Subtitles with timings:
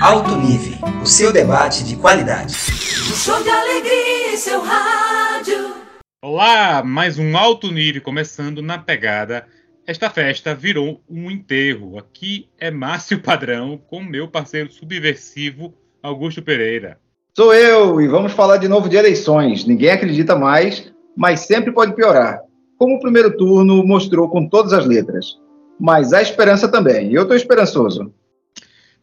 [0.00, 2.52] Alto nível, o seu debate de qualidade.
[2.52, 5.76] Um show de alegria em seu rádio.
[6.20, 9.46] Olá, mais um alto nível começando na pegada.
[9.86, 11.96] Esta festa virou um enterro.
[11.96, 15.72] Aqui é Márcio Padrão com meu parceiro subversivo
[16.02, 16.98] Augusto Pereira.
[17.36, 19.64] Sou eu e vamos falar de novo de eleições.
[19.64, 22.40] Ninguém acredita mais, mas sempre pode piorar.
[22.76, 25.38] Como o primeiro turno mostrou com todas as letras.
[25.78, 27.12] Mas há esperança também.
[27.12, 28.12] E eu estou esperançoso.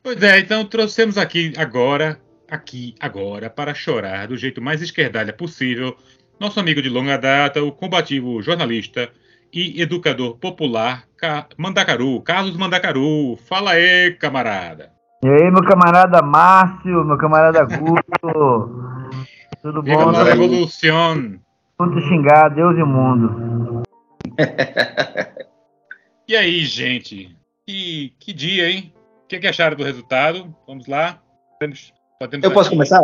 [0.04, 5.96] Pois é, então trouxemos aqui agora, aqui agora, para chorar do jeito mais esquerdalha possível,
[6.40, 9.10] nosso amigo de longa data, o combativo jornalista
[9.52, 11.04] e educador popular
[11.58, 13.38] Mandacaru, Carlos Mandacaru.
[13.48, 14.92] Fala aí, camarada.
[15.24, 18.80] E aí, meu camarada Márcio, meu camarada Guto.
[19.62, 20.12] Tudo bom?
[20.12, 21.40] Revolução.
[21.78, 23.84] Muito xingar, Deus e o mundo.
[26.28, 27.36] e aí, gente?
[27.68, 28.94] Que, que dia, hein?
[29.30, 30.52] O que, que acharam do resultado?
[30.68, 31.22] Vamos lá.
[31.60, 32.76] Podemos, podemos Eu posso aqui?
[32.76, 33.00] começar?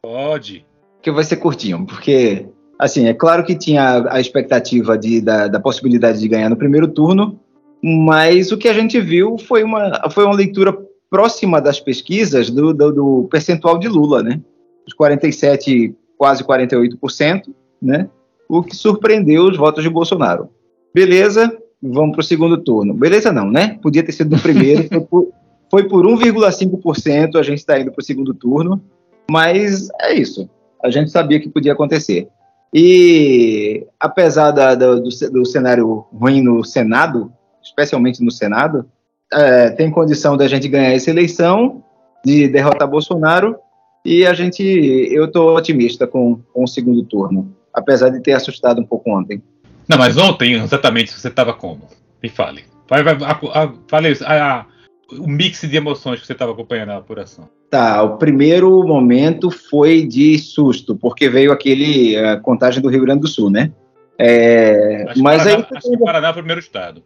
[0.00, 0.64] Pode.
[1.02, 2.48] Que vai ser curtinho, porque,
[2.78, 6.88] assim, é claro que tinha a expectativa de, da, da possibilidade de ganhar no primeiro
[6.88, 7.38] turno,
[7.84, 10.74] mas o que a gente viu foi uma, foi uma leitura
[11.10, 14.40] próxima das pesquisas do, do, do percentual de Lula, né?
[14.86, 17.42] Os 47, quase 48%,
[17.82, 18.08] né?
[18.48, 20.48] O que surpreendeu os votos de Bolsonaro.
[20.94, 22.94] Beleza, vamos para o segundo turno.
[22.94, 23.78] Beleza não, né?
[23.82, 25.37] Podia ter sido no primeiro, foi por,
[25.70, 28.82] foi por 1,5%, a gente está indo para o segundo turno,
[29.30, 30.48] mas é isso.
[30.82, 32.28] A gente sabia que podia acontecer.
[32.72, 38.86] E apesar da, do, do, cenário ruim no Senado, especialmente no Senado,
[39.32, 41.82] é, tem condição da gente ganhar essa eleição,
[42.24, 43.56] de derrotar Bolsonaro,
[44.04, 48.80] e a gente, eu estou otimista com, com o segundo turno, apesar de ter assustado
[48.80, 49.42] um pouco ontem.
[49.88, 51.88] Não, mas ontem, exatamente, você estava como?
[52.22, 52.64] Me fale.
[52.88, 54.66] Vai, vai, a, a, fale, a,
[55.12, 57.48] o mix de emoções que você estava acompanhando a apuração?
[57.70, 63.22] Tá, o primeiro momento foi de susto, porque veio aquele a contagem do Rio Grande
[63.22, 63.72] do Sul, né?
[64.18, 67.02] É, mas Paraná, aí acho que Paraná é o primeiro estado.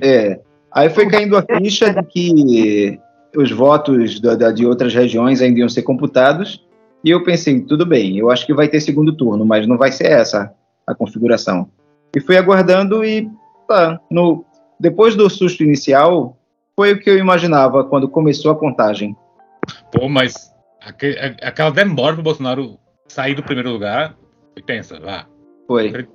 [0.00, 0.40] É,
[0.70, 3.00] aí foi caindo a ficha de que
[3.36, 6.64] os votos da, da, de outras regiões ainda iam ser computados.
[7.04, 9.90] E eu pensei, tudo bem, eu acho que vai ter segundo turno, mas não vai
[9.90, 10.52] ser essa
[10.86, 11.68] a configuração.
[12.14, 13.28] E fui aguardando e
[13.66, 14.44] tá, no,
[14.78, 16.36] depois do susto inicial,
[16.76, 19.16] foi o que eu imaginava quando começou a contagem.
[19.92, 20.52] Pô, mas
[21.42, 24.14] aquela demora para o Bolsonaro sair do primeiro lugar,
[24.66, 25.26] pensa, vá.
[25.66, 26.08] Foi.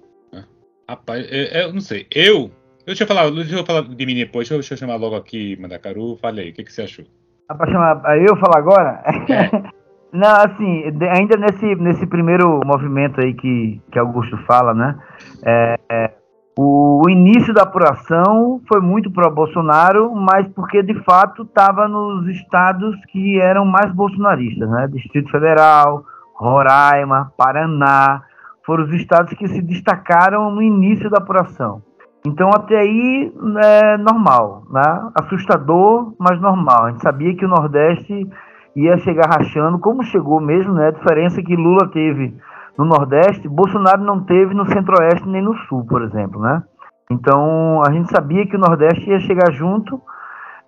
[0.90, 2.08] Rapaz, eu, eu, não sei.
[2.14, 2.52] Eu.
[2.86, 4.48] Deixa eu falar, deixa eu falar de mim depois.
[4.48, 6.18] Deixa eu, deixa eu chamar logo aqui, Mandacaru.
[6.18, 7.06] Falei, o que, que você achou?
[7.50, 9.04] Ah, para chamar eu falar agora?
[9.30, 9.52] É.
[10.14, 14.98] não, assim, ainda nesse, nesse primeiro movimento aí que, que Augusto fala, né?
[15.46, 16.14] É, é,
[16.60, 22.96] o, início da apuração foi muito para Bolsonaro, mas porque de fato estava nos estados
[23.12, 24.88] que eram mais bolsonaristas, né?
[24.88, 26.04] Distrito Federal,
[26.34, 28.24] Roraima, Paraná,
[28.66, 31.84] foram os estados que se destacaram no início da apuração.
[32.26, 33.32] Então até aí
[33.64, 35.10] é normal, né?
[35.14, 36.86] Assustador, mas normal.
[36.86, 38.28] A gente sabia que o Nordeste
[38.76, 40.88] ia chegar rachando, como chegou mesmo, né?
[40.88, 42.36] A diferença que Lula teve
[42.78, 46.64] no Nordeste, Bolsonaro não teve no Centro-Oeste nem no Sul, por exemplo, né?
[47.10, 50.00] Então a gente sabia que o Nordeste ia chegar junto.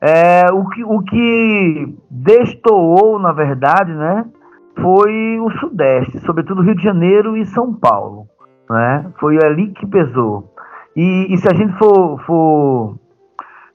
[0.01, 4.25] É, o, que, o que destoou, na verdade, né,
[4.81, 8.25] foi o Sudeste, sobretudo Rio de Janeiro e São Paulo.
[8.69, 9.05] Né?
[9.19, 10.53] Foi ali que pesou.
[10.95, 12.95] E, e se a gente for, for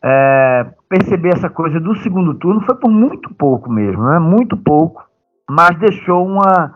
[0.02, 4.18] é, perceber essa coisa do segundo turno, foi por muito pouco mesmo, né?
[4.18, 5.04] muito pouco,
[5.48, 6.74] mas deixou uma,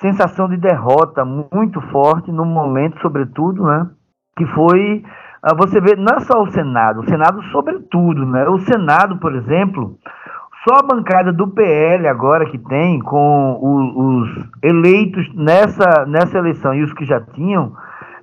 [0.00, 3.86] sensação de derrota muito forte no momento, sobretudo, né?
[4.36, 5.04] Que foi
[5.42, 8.48] ah, você vê não é só o Senado, o Senado sobretudo, né?
[8.48, 9.96] O Senado, por exemplo,
[10.66, 14.28] só a bancada do PL agora que tem com os
[14.62, 17.72] eleitos nessa nessa eleição e os que já tinham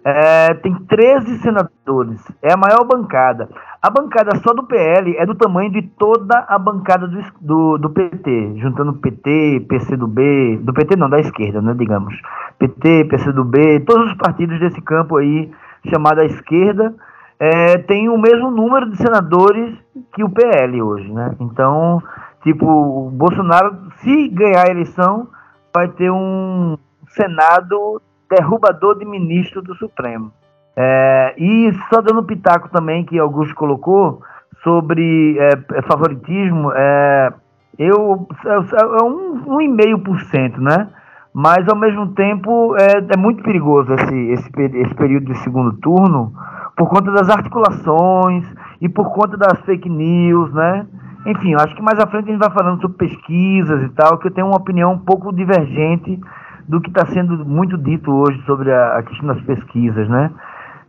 [0.06, 3.50] é, tem 13 senadores, é a maior bancada.
[3.86, 7.90] A bancada só do PL é do tamanho de toda a bancada do, do, do
[7.92, 12.20] PT, juntando PT, PCdoB, do PT não, da esquerda, né, digamos.
[12.58, 15.52] PT, PCdoB, todos os partidos desse campo aí,
[15.88, 16.96] chamado a esquerda,
[17.40, 19.78] é, tem o mesmo número de senadores
[20.16, 21.36] que o PL hoje, né?
[21.40, 22.02] Então,
[22.42, 25.28] tipo, o Bolsonaro, se ganhar a eleição,
[25.72, 26.76] vai ter um
[27.10, 30.32] Senado derrubador de ministro do Supremo.
[30.78, 34.22] É, e só dando pitaco também que Augusto colocou
[34.64, 37.34] sobre é, é favoritismo, é,
[37.80, 40.90] eu é, é um, um e meio por cento, né?
[41.34, 46.34] Mas ao mesmo tempo é, é muito perigoso esse, esse, esse período de segundo turno
[46.78, 48.46] por conta das articulações
[48.82, 50.88] e por conta das fake news, né?
[51.26, 54.28] Enfim, acho que mais à frente a gente vai falando sobre pesquisas e tal, que
[54.28, 56.20] eu tenho uma opinião um pouco divergente
[56.68, 60.32] do que está sendo muito dito hoje sobre a, a questão das pesquisas, né?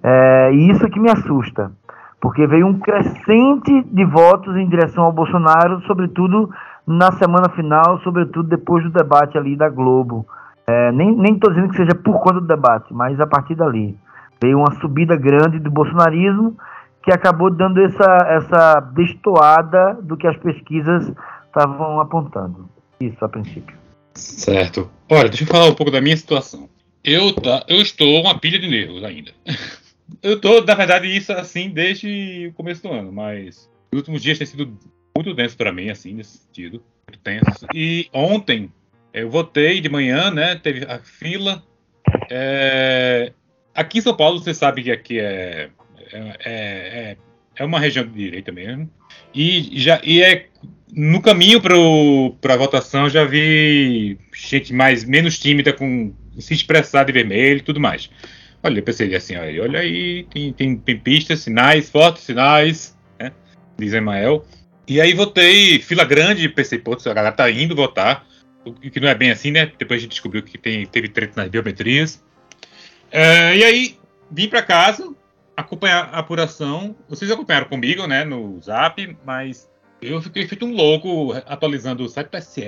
[0.09, 1.73] É, e isso que me assusta,
[2.21, 6.49] porque veio um crescente de votos em direção ao Bolsonaro, sobretudo
[6.87, 10.25] na semana final, sobretudo depois do debate ali da Globo.
[10.65, 13.99] É, nem estou dizendo que seja por conta do debate, mas a partir dali.
[14.41, 16.57] Veio uma subida grande do bolsonarismo
[17.03, 21.11] que acabou dando essa, essa destoada do que as pesquisas
[21.47, 22.69] estavam apontando.
[23.01, 23.77] Isso, a princípio.
[24.15, 24.89] Certo.
[25.11, 26.69] Olha, deixa eu falar um pouco da minha situação.
[27.03, 29.33] Eu, tá, eu estou uma pilha de nervos ainda.
[30.23, 34.39] Eu estou, na verdade, isso assim desde o começo do ano, mas os últimos dias
[34.39, 34.79] têm sido
[35.17, 36.83] muito denso para mim, assim, nesse sentido.
[37.09, 37.67] Muito tenso.
[37.75, 38.71] E ontem
[39.13, 40.57] eu votei de manhã, né?
[40.57, 41.63] Teve a fila.
[42.31, 43.33] É,
[43.75, 45.71] aqui em São Paulo, você sabe que aqui é,
[46.13, 47.17] é, é,
[47.57, 48.91] é uma região de direita mesmo.
[49.35, 50.47] E, já, e é
[50.93, 57.13] no caminho para a votação já vi gente mais menos tímida com se expressar de
[57.13, 58.11] vermelho e tudo mais.
[58.63, 63.33] Olha, eu pensei assim, olha, olha aí, tem, tem, tem pistas, sinais, fortes sinais, né?
[63.79, 64.45] Diz Emael.
[64.89, 68.27] E aí votei, fila grande, pensei, pô, a galera tá indo votar.
[68.65, 69.71] O que não é bem assim, né?
[69.79, 72.23] Depois a gente descobriu que tem, teve treta nas biometrias.
[73.11, 73.99] É, e aí,
[74.31, 75.15] vim para casa,
[75.57, 76.97] acompanhar a apuração.
[77.09, 79.69] Vocês acompanharam comigo, né, no Zap, mas
[80.03, 82.63] eu fiquei feito um louco atualizando o site PSE,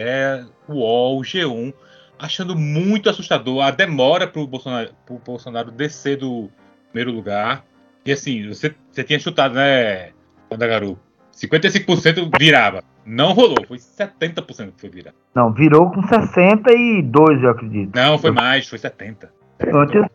[0.66, 1.74] o UOL, o G1,
[2.18, 4.90] achando muito assustador a demora para o Bolsonaro,
[5.24, 6.50] Bolsonaro descer do
[6.90, 7.64] primeiro lugar.
[8.04, 10.10] E assim, você, você tinha chutado, né,
[10.50, 10.98] Andagaru?
[11.32, 12.82] 55% virava.
[13.04, 15.12] Não rolou, foi 70% que foi virar.
[15.34, 17.94] Não, virou com 62, eu acredito.
[17.94, 19.32] Não, foi mais, foi 70.
[19.60, 20.06] Eu, eu,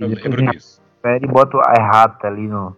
[0.00, 2.76] eu lembro disso e bota a errata ali no,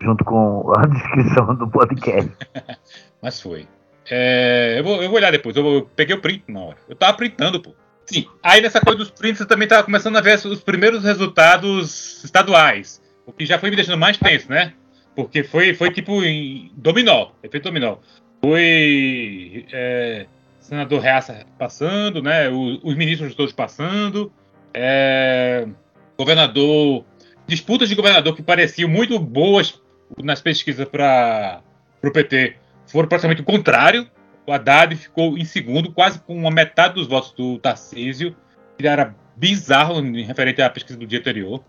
[0.00, 2.30] junto com a descrição do podcast.
[3.22, 3.66] Mas foi.
[4.08, 5.56] É, eu, vou, eu vou olhar depois.
[5.56, 6.76] Eu, eu, peguei o print na hora.
[6.88, 7.74] Eu tava printando, pô.
[8.06, 8.26] Sim.
[8.42, 13.02] Aí nessa coisa dos prints eu também tava começando a ver os primeiros resultados estaduais.
[13.26, 14.72] O que já foi me deixando mais tenso, né?
[15.14, 17.96] Porque foi, foi tipo em dominó, efeito dominó.
[18.40, 20.26] Foi é,
[20.60, 22.48] senador Reaça passando, né?
[22.48, 24.32] Os, os ministros todos passando.
[24.72, 25.66] É,
[26.16, 27.04] governador
[27.46, 29.80] disputas de governador que pareciam muito boas
[30.22, 31.62] nas pesquisas para
[32.02, 32.56] o PT
[32.86, 34.08] foram praticamente o contrário.
[34.46, 38.34] O Haddad ficou em segundo, quase com uma metade dos votos do Tarcísio,
[38.78, 41.62] que era bizarro em referente à pesquisa do dia anterior.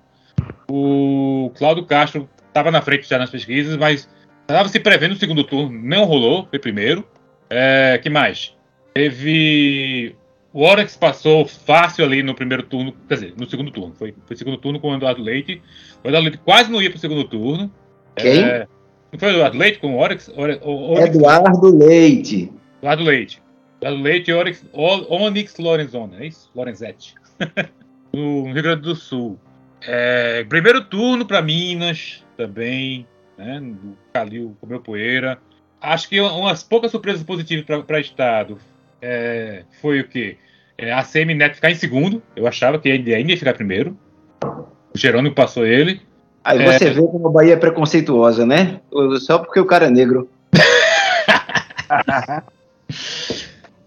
[0.70, 4.08] O Cláudio Castro estava na frente já nas pesquisas, mas
[4.42, 7.08] estava se prevendo no segundo turno, não rolou, foi primeiro.
[7.50, 8.56] É, que mais?
[8.94, 10.16] Teve
[10.58, 13.94] o Orex passou fácil ali no primeiro turno, quer dizer, no segundo turno.
[13.96, 15.62] Foi, foi segundo turno com o Eduardo Leite.
[16.04, 17.72] O Eduardo Leite quase não ia para o segundo turno.
[18.16, 18.44] Quem?
[18.44, 18.68] É,
[19.12, 20.32] não foi o Eduardo Leite com o Orex?
[20.36, 22.52] Orex, Orex Eduardo Leite.
[22.82, 23.42] Eduardo Leite.
[23.82, 26.50] Eduardo Leite e Orex, Onyx Lorenzoni, é isso?
[26.56, 27.16] Lorenzetti.
[28.14, 29.40] no Rio Grande do Sul.
[29.82, 33.06] É, primeiro turno para Minas também,
[33.38, 33.62] né?
[33.62, 35.38] O Calil comeu poeira.
[35.80, 38.58] Acho que umas poucas surpresas positivas para Estado
[39.02, 40.38] é, foi o quê?
[40.78, 42.22] É, a CM Neto ficar em segundo.
[42.36, 43.98] Eu achava que ele ainda ia ficar primeiro.
[44.44, 46.02] O Jerônimo passou ele.
[46.44, 46.72] Aí é...
[46.72, 48.80] você vê como a Bahia é preconceituosa, né?
[49.20, 50.30] Só porque o cara é negro.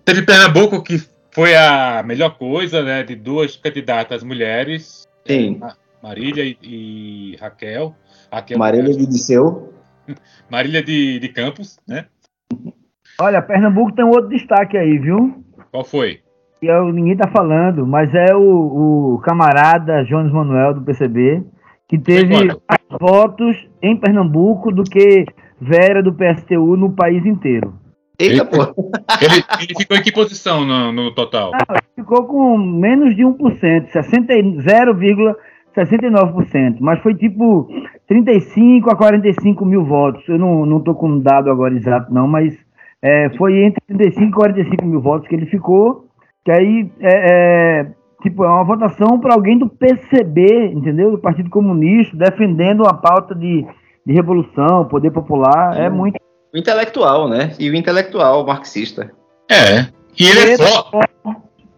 [0.04, 1.00] Teve Pernambuco que
[1.32, 3.02] foi a melhor coisa, né?
[3.02, 5.08] De duas candidatas mulheres.
[5.26, 5.60] Sim.
[6.02, 7.94] Marília e, e Raquel.
[8.32, 8.58] Raquel.
[8.58, 9.72] Marília de Disseu.
[10.50, 12.06] Marília de, de Campos, né?
[13.20, 15.44] Olha, Pernambuco tem um outro destaque aí, viu?
[15.70, 16.20] Qual foi?
[16.58, 21.44] Que é, ninguém tá falando, mas é o, o camarada Jones Manuel do PCB,
[21.86, 22.56] que teve mais
[22.98, 25.26] votos em Pernambuco do que
[25.60, 27.78] Vera do PSTU no país inteiro.
[28.20, 28.62] Eita, pô.
[29.20, 31.50] Ele, ele, ficou em que posição no, no total?
[31.52, 31.60] Não,
[31.96, 36.76] ficou com menos de 1%, 0,69%.
[36.80, 37.66] Mas foi tipo
[38.06, 40.28] 35 a 45 mil votos.
[40.28, 42.54] Eu não, não tô com um dado agora exato, não, mas
[43.02, 46.04] é, foi entre 35 e 45 mil votos que ele ficou,
[46.44, 47.86] que aí é, é
[48.22, 51.10] tipo, é uma votação para alguém do PCB, entendeu?
[51.10, 53.66] Do Partido Comunista, defendendo uma pauta de,
[54.06, 56.18] de revolução, poder popular, é muito...
[56.52, 57.54] O intelectual, né?
[57.58, 59.10] E o intelectual marxista.
[59.50, 59.86] É,
[60.18, 60.90] e ele é só...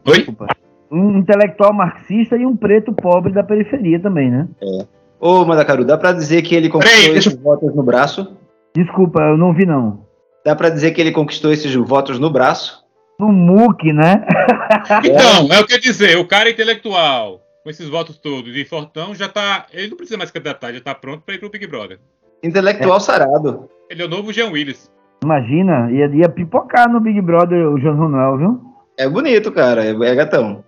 [0.06, 0.16] Oi?
[0.16, 0.46] Desculpa.
[0.90, 4.48] Um intelectual marxista e um preto pobre da periferia também, né?
[4.62, 4.86] É.
[5.20, 8.36] Ô, Mandacaru, dá para dizer que ele conquistou esses votos no braço?
[8.74, 10.04] Desculpa, eu não vi não.
[10.44, 12.82] Dá para dizer que ele conquistou esses votos no braço?
[13.20, 14.26] No MUC, né?
[15.04, 19.14] então, é o que eu dizer, o cara intelectual, com esses votos todos, e Fortão
[19.14, 19.66] já tá.
[19.72, 22.00] Ele não precisa mais candidatar, já tá pronto para ir pro Big Brother.
[22.42, 23.00] Intelectual é.
[23.00, 23.68] sarado.
[23.88, 24.90] Ele é o novo Jean Willis.
[25.22, 28.60] Imagina, ia, ia pipocar no Big Brother o João Manuel, viu?
[28.98, 29.84] É bonito, cara.
[29.84, 30.64] É, é gatão.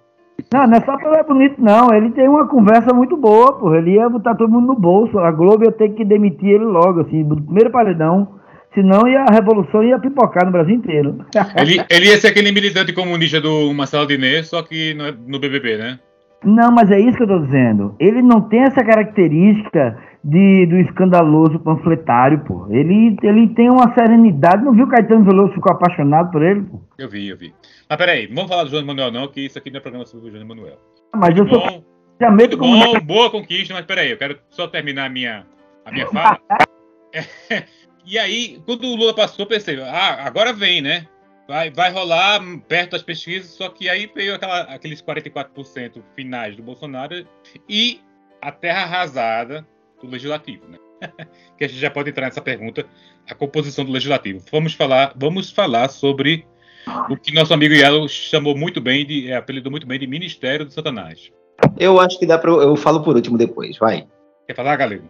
[0.53, 1.93] Não, não é só pelo é bonito, não.
[1.93, 3.75] Ele tem uma conversa muito boa, pô.
[3.75, 5.19] Ele ia botar todo mundo no bolso.
[5.19, 8.41] A Globo ia ter que demitir ele logo, assim, do primeiro paredão.
[8.75, 11.25] Senão ia, a revolução ia pipocar no Brasil inteiro.
[11.57, 15.77] Ele, ele ia ser aquele militante comunista do Marcelo Diné, só que no, no BBB,
[15.77, 15.99] né?
[16.45, 17.95] Não, mas é isso que eu tô dizendo.
[17.99, 22.67] Ele não tem essa característica de, do escandaloso panfletário, pô.
[22.71, 24.65] Ele, ele tem uma serenidade.
[24.65, 26.81] Não viu o Caetano Veloso ficou apaixonado por ele, pô?
[26.99, 27.55] Eu vi, eu vi.
[27.89, 30.07] Mas peraí, não vamos falar do João Manuel, não, que isso aqui não é programa
[30.07, 30.79] sobre o João Manuel.
[31.15, 31.85] Mas eu sou.
[32.21, 35.45] Chamei muito bom, boa conquista, mas peraí, eu quero só terminar a minha,
[35.85, 36.39] a minha fala.
[37.15, 37.63] É,
[38.05, 41.07] e aí, quando o Lula passou, pensei, ah, agora vem, né?
[41.47, 46.63] Vai, vai rolar perto das pesquisas, só que aí veio aquela, aqueles 44% finais do
[46.63, 47.27] Bolsonaro
[47.69, 48.01] e
[48.41, 49.67] a terra arrasada
[50.01, 50.79] do legislativo, né?
[51.59, 52.87] que a gente já pode entrar nessa pergunta,
[53.29, 54.43] a composição do legislativo.
[54.51, 56.47] Vamos falar, vamos falar sobre
[57.11, 60.65] o que nosso amigo Yelo chamou muito bem de, é, apelidou muito bem de Ministério
[60.65, 61.31] do Satanás.
[61.79, 62.51] Eu acho que dá pra.
[62.51, 64.07] Eu falo por último depois, vai.
[64.47, 65.09] Quer falar, Galego?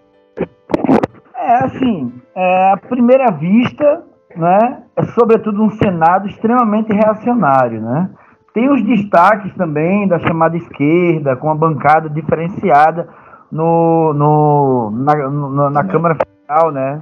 [1.37, 4.05] É assim, é, à primeira vista,
[4.37, 8.11] né, é sobretudo um Senado extremamente reacionário, né?
[8.53, 13.09] Tem os destaques também da chamada esquerda, com a bancada diferenciada
[13.51, 17.01] no, no, na, no- na Câmara Federal, né?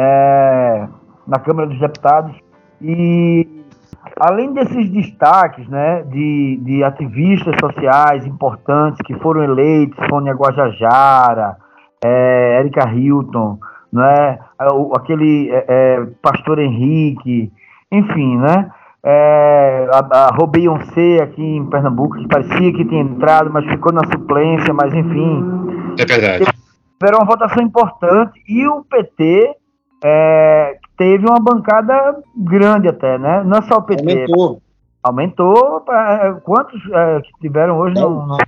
[0.00, 0.86] É,
[1.26, 2.36] na Câmara dos Deputados.
[2.80, 3.48] E
[4.20, 11.56] além desses destaques, né, de, de ativistas sociais importantes que foram eleitos, Sônia Guajajara,
[12.04, 13.58] é, Érica Hilton,
[13.92, 14.38] né,
[14.72, 17.52] o- aquele é, é, Pastor Henrique,
[17.90, 18.70] enfim, né,
[19.04, 24.04] é, a, a Beyoncé aqui em Pernambuco, que parecia que tinha entrado, mas ficou na
[24.10, 25.42] suplência, mas enfim,
[25.98, 26.44] É verdade.
[27.00, 29.56] tiveram uma votação importante e o PT
[30.04, 33.42] é, teve uma bancada grande até, né?
[33.44, 34.62] Não é só o PT, Aumentou.
[35.02, 38.00] aumentou pra, quantos é, que tiveram hoje?
[38.00, 38.38] No, no,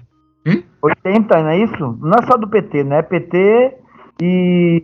[0.47, 0.63] Hum?
[0.83, 1.99] 80, não é isso?
[2.03, 3.01] Não é só do PT, né?
[3.03, 3.77] PT
[4.21, 4.83] e.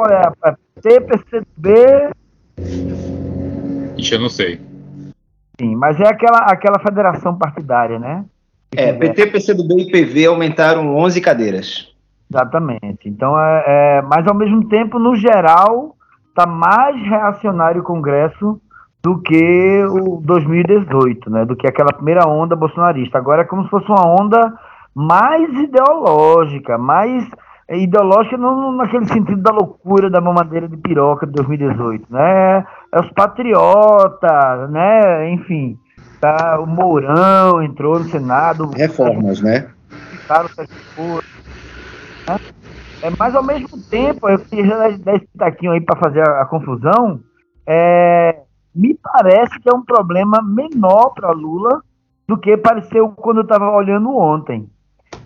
[0.00, 2.10] Olha, é PT, PCB,
[3.96, 4.60] Ixi, eu não sei.
[5.60, 8.24] sim, mas é aquela, aquela federação partidária, né?
[8.74, 11.92] É, PT, PCdoB e PV aumentaram 11 cadeiras.
[12.30, 13.06] Exatamente.
[13.06, 15.94] Então, é, é- mas ao mesmo tempo, no geral,
[16.30, 18.58] está mais reacionário o Congresso
[19.02, 21.44] do que o 2018, né?
[21.44, 23.18] Do que aquela primeira onda bolsonarista.
[23.18, 24.54] Agora é como se fosse uma onda
[24.94, 27.28] mais ideológica, mais
[27.72, 32.66] é, ideológica não naquele sentido da loucura da mamadeira de piroca de 2018, né?
[32.92, 35.30] É os patriotas, né?
[35.30, 35.78] Enfim,
[36.20, 39.70] tá, o Mourão entrou no Senado, Reformas, né?
[42.28, 42.36] Né?
[43.02, 46.46] É, mas ao mesmo tempo, eu queria dar esse taquinho aí para fazer a, a
[46.46, 47.20] confusão.
[47.66, 48.42] é,
[48.74, 51.82] me parece que é um problema menor para Lula
[52.28, 54.68] do que pareceu quando eu estava olhando ontem.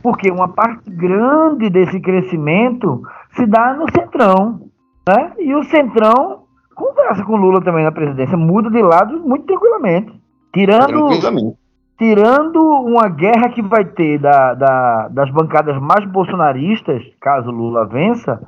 [0.03, 3.03] Porque uma parte grande desse crescimento
[3.35, 4.61] se dá no Centrão.
[5.09, 5.33] Né?
[5.39, 10.13] E o Centrão conversa com Lula também na presidência, muda de lado muito tranquilamente.
[10.53, 11.57] Tirando Tranquilamente.
[11.99, 18.41] tirando uma guerra que vai ter da, da- das bancadas mais bolsonaristas, caso Lula vença,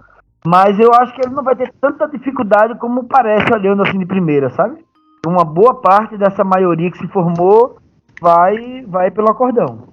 [0.46, 4.06] mas eu acho que ele não vai ter tanta dificuldade como parece olhando assim de
[4.06, 4.76] primeira, sabe?
[5.26, 7.76] Uma boa parte dessa maioria que se formou
[8.20, 9.88] vai, vai pelo acordão.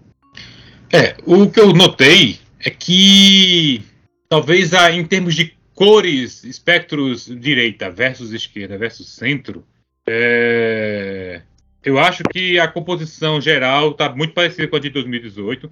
[0.96, 3.84] É, o que eu notei é que
[4.30, 9.66] talvez a, em termos de cores, espectros direita versus esquerda versus centro,
[10.08, 11.42] é,
[11.84, 15.70] eu acho que a composição geral está muito parecida com a de 2018,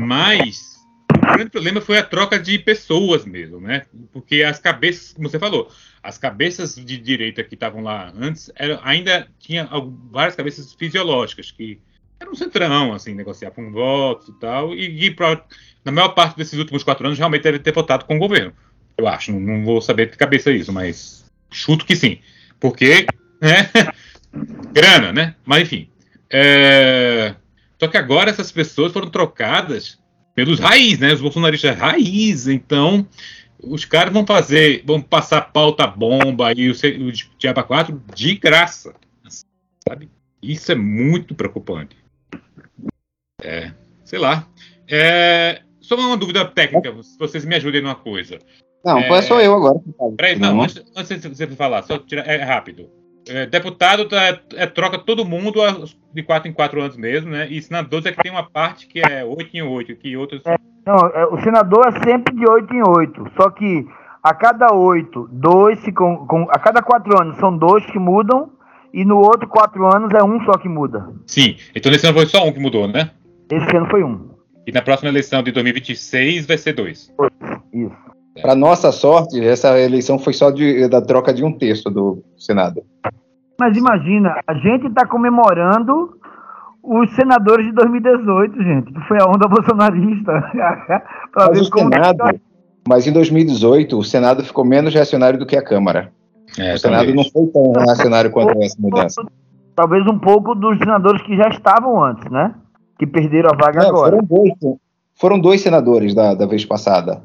[0.00, 0.78] mas
[1.14, 3.84] o grande problema foi a troca de pessoas mesmo, né?
[4.14, 5.70] Porque as cabeças, como você falou,
[6.02, 9.68] as cabeças de direita que estavam lá antes eram, ainda tinha
[10.10, 11.78] várias cabeças fisiológicas que
[12.20, 15.44] era um centrão, assim, negociar com votos e tal, e, e pra-
[15.84, 18.52] na maior parte desses últimos quatro anos realmente deve ter votado com o governo.
[18.96, 22.18] Eu acho, não, não vou saber de cabeça isso, mas chuto que sim.
[22.60, 23.06] Porque,
[23.40, 23.68] né?
[24.72, 25.34] Grana, né?
[25.44, 25.88] Mas enfim.
[26.30, 27.34] É,
[27.78, 29.98] Só que agora essas pessoas foram trocadas
[30.34, 31.12] pelos raiz, né?
[31.12, 32.48] Os bolsonaristas raiz.
[32.48, 33.06] Então,
[33.62, 38.94] os caras vão fazer, vão passar pauta bomba e o, o Diaba 4 de graça.
[39.88, 40.08] Sabe?
[40.42, 41.96] Isso é muito preocupante.
[44.04, 44.46] É, sei lá.
[44.88, 48.38] É, só uma dúvida técnica, se vocês me ajudem numa coisa.
[48.84, 49.08] Não, É.
[49.08, 49.22] é...
[49.22, 49.80] sou eu agora.
[50.16, 52.88] Peraí, não, antes, antes de você falar, só tirar, é rápido.
[53.26, 55.60] É, deputado tá- é, troca todo mundo
[56.12, 57.48] de 4 em 4 anos mesmo, né?
[57.48, 60.42] E senadores é que tem uma parte que é 8 em 8, que outros.
[60.86, 63.86] Não, é, o senador é sempre de 8 em 8, só que
[64.22, 68.50] a cada oito, dois se com, com, a cada quatro anos são dois que mudam
[68.92, 71.12] e no outro quatro anos é um só que muda.
[71.26, 73.10] Sim, então nesse ano foi só um que mudou, né?
[73.50, 74.30] Esse ano foi um.
[74.66, 77.12] E na próxima eleição de 2026 vai ser dois.
[77.72, 78.04] Isso.
[78.40, 82.82] Para nossa sorte, essa eleição foi só de, da troca de um terço do Senado.
[83.60, 86.18] Mas imagina, a gente está comemorando
[86.82, 90.32] os senadores de 2018, gente, que foi a onda bolsonarista.
[91.32, 92.34] pra mas, ver o como Senado, tá...
[92.88, 96.12] mas em 2018, o Senado ficou menos reacionário do que a Câmara.
[96.58, 97.16] É, o Senado talvez.
[97.16, 99.22] não foi tão reacionário quanto essa mudança.
[99.76, 102.54] Talvez um pouco dos senadores que já estavam antes, né?
[102.98, 104.16] Que perderam a vaga agora.
[104.16, 104.78] Foram dois,
[105.14, 107.22] foram dois senadores da, da vez passada.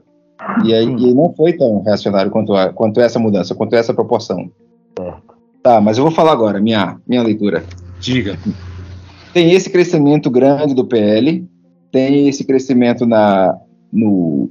[0.64, 4.50] E aí e não foi tão reacionário quanto, a, quanto essa mudança, quanto essa proporção.
[4.98, 5.36] Certo.
[5.62, 7.64] Tá, mas eu vou falar agora, minha, minha leitura.
[8.00, 8.38] Diga.
[9.34, 11.46] Tem esse crescimento grande do PL,
[11.92, 13.58] tem esse crescimento na,
[13.92, 14.50] no,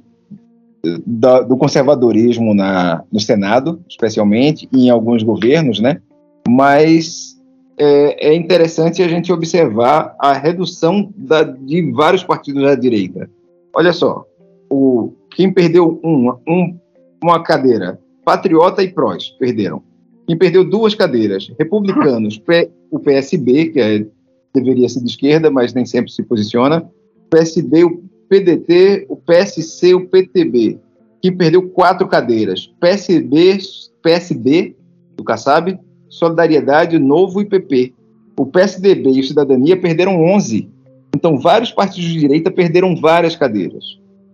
[1.06, 6.00] da, do conservadorismo na, no Senado, especialmente, e em alguns governos, né?
[6.46, 7.37] Mas
[7.78, 13.30] é, é interessante a gente observar a redução da, de vários partidos da direita.
[13.74, 14.24] Olha só,
[14.68, 16.78] o, quem perdeu um, um,
[17.22, 19.82] uma cadeira, Patriota e Prós, perderam.
[20.26, 22.42] Quem perdeu duas cadeiras, republicanos,
[22.90, 24.06] o PSB, que é,
[24.54, 26.90] deveria ser de esquerda, mas nem sempre se posiciona,
[27.26, 30.78] o PSB, o PDT, o PSC, o PTB,
[31.22, 33.58] que perdeu quatro cadeiras, PSB,
[34.02, 34.76] PSD,
[35.16, 37.94] do Kassab, Solidariedade, Novo e PP.
[38.38, 40.70] O PSDB e o Cidadania perderam 11.
[41.14, 43.84] Então, vários partidos de direita perderam várias cadeiras.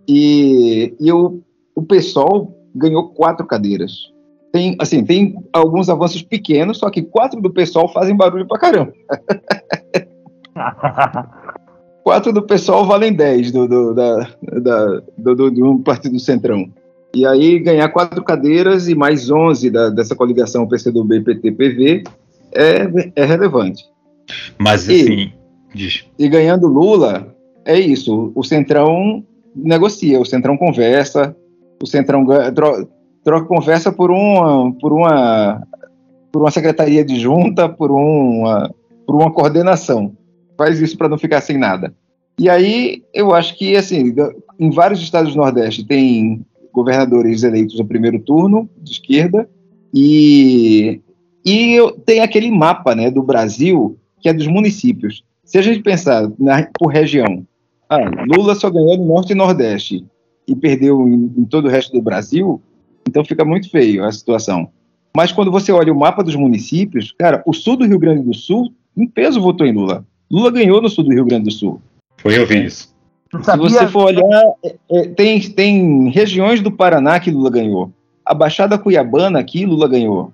[0.07, 1.41] E, e o,
[1.73, 4.13] o PSOL ganhou quatro cadeiras
[4.55, 8.93] tem, assim, tem alguns avanços pequenos, só que quatro do pessoal fazem barulho pra caramba.
[12.05, 16.71] quatro do pessoal valem dez do, do, da, da, do, do, do partido centrão.
[17.15, 22.03] E aí ganhar quatro cadeiras e mais onze da, dessa coligação PCdoB, PT, PV
[22.51, 23.85] é, é relevante.
[24.59, 25.31] Mas assim,
[25.73, 28.33] e, e ganhando Lula, é isso.
[28.35, 29.23] O Centrão
[29.55, 31.33] negocia, o Centrão conversa,
[31.81, 32.25] o Centrão
[33.23, 35.61] troca conversa por uma, por uma,
[36.33, 38.69] por uma secretaria de junta, por uma,
[39.07, 40.13] por uma coordenação.
[40.57, 41.93] Faz isso para não ficar sem nada.
[42.37, 44.13] E aí eu acho que assim,
[44.59, 49.49] em vários estados do Nordeste tem governadores eleitos no primeiro turno de esquerda
[49.93, 51.01] e
[51.47, 55.23] e tem aquele mapa, né, do Brasil que é dos municípios.
[55.43, 57.45] Se a gente pensar na, por região,
[57.87, 60.03] ah, Lula só ganhou no Norte e Nordeste
[60.47, 62.59] e perdeu em, em todo o resto do Brasil,
[63.07, 64.67] então fica muito feio a situação.
[65.15, 68.33] Mas quando você olha o mapa dos municípios, cara, o sul do Rio Grande do
[68.33, 70.03] Sul, em peso, votou em Lula.
[70.29, 71.79] Lula ganhou no sul do Rio Grande do Sul.
[72.17, 72.67] Foi eu vi
[73.41, 73.51] isso.
[73.51, 77.91] Se você for olhar, é, é, tem, tem regiões do Paraná que Lula ganhou.
[78.25, 80.33] A Baixada Cuiabana aqui, Lula ganhou.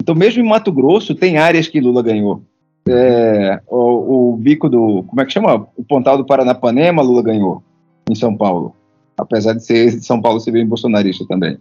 [0.00, 2.42] Então, mesmo em Mato Grosso, tem áreas que Lula ganhou.
[2.88, 5.04] É, o, o, bico do.
[5.04, 5.68] Como é que chama?
[5.76, 7.62] O Pontal do Paranapanema, Lula ganhou
[8.10, 8.74] em São Paulo.
[9.16, 11.58] Apesar de ser São Paulo ser bem bolsonarista também.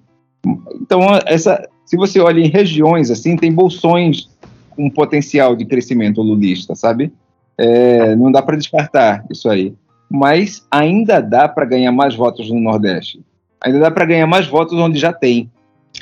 [0.82, 4.30] Então, essa, se você olha em regiões assim, tem bolsões
[4.72, 7.14] com potencial de crescimento lulista, sabe?
[7.58, 9.76] É, não dá para descartar isso aí.
[10.12, 13.22] Mas ainda dá para ganhar mais votos no Nordeste.
[13.62, 15.50] Ainda dá para ganhar mais votos onde já tem.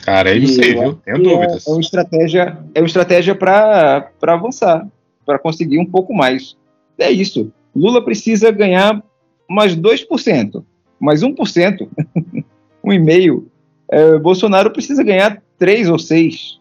[0.04, 0.96] Cara, aí não sei, viu?
[1.06, 1.68] Tenho é, dúvidas.
[1.68, 4.88] É uma estratégia, é uma estratégia para avançar,
[5.26, 6.58] para conseguir um pouco mais.
[6.98, 7.52] É isso.
[7.76, 9.04] Lula precisa ganhar
[9.48, 10.64] mais 2%,
[11.00, 11.88] mais 1%,
[12.84, 13.44] 1,5%,
[13.92, 16.60] é, Bolsonaro precisa ganhar três ou seis.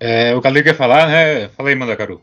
[0.00, 1.48] É, o Calil quer falar, né?
[1.48, 2.20] Fala aí, Mandacaru.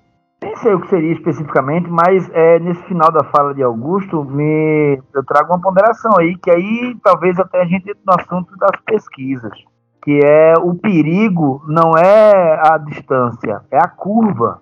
[0.66, 5.24] Sei o que seria especificamente, mas é, nesse final da fala de Augusto, me, eu
[5.24, 9.52] trago uma ponderação aí, que aí talvez até a gente entre no assunto das pesquisas,
[10.04, 14.60] que é o perigo não é a distância, é a curva,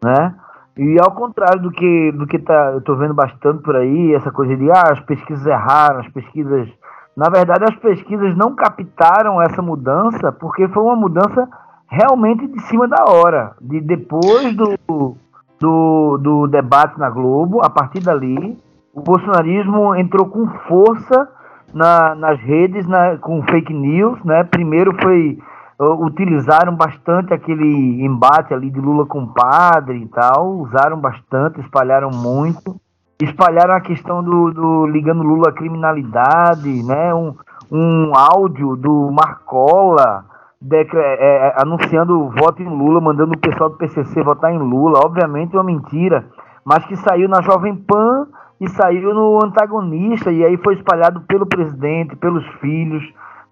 [0.00, 0.32] né?
[0.76, 4.30] E ao contrário do que, do que tá, eu estou vendo bastante por aí, essa
[4.30, 6.68] coisa de ah, as pesquisas erraram, as pesquisas
[7.16, 11.48] na verdade, as pesquisas não captaram essa mudança porque foi uma mudança
[11.88, 13.54] realmente de cima da hora.
[13.60, 15.16] De depois do,
[15.58, 18.58] do, do debate na Globo, a partir dali,
[18.92, 21.28] o bolsonarismo entrou com força
[21.72, 24.22] na, nas redes, na, com fake news.
[24.24, 24.44] Né?
[24.44, 25.38] Primeiro foi
[25.78, 32.80] utilizaram bastante aquele embate ali de Lula com padre e tal, usaram bastante, espalharam muito
[33.22, 37.14] espalharam a questão do, do ligando Lula à criminalidade, né?
[37.14, 37.34] Um,
[37.70, 40.24] um áudio do Marcola
[40.72, 45.00] é, é, anunciando voto em Lula, mandando o pessoal do PCC votar em Lula.
[45.04, 46.26] Obviamente uma mentira,
[46.64, 48.26] mas que saiu na Jovem Pan
[48.60, 53.02] e saiu no antagonista e aí foi espalhado pelo presidente, pelos filhos,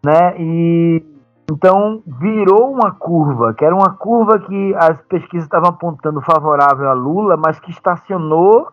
[0.04, 0.34] né?
[0.38, 1.02] E
[1.50, 6.94] então virou uma curva, que era uma curva que as pesquisas estavam apontando favorável a
[6.94, 8.68] Lula, mas que estacionou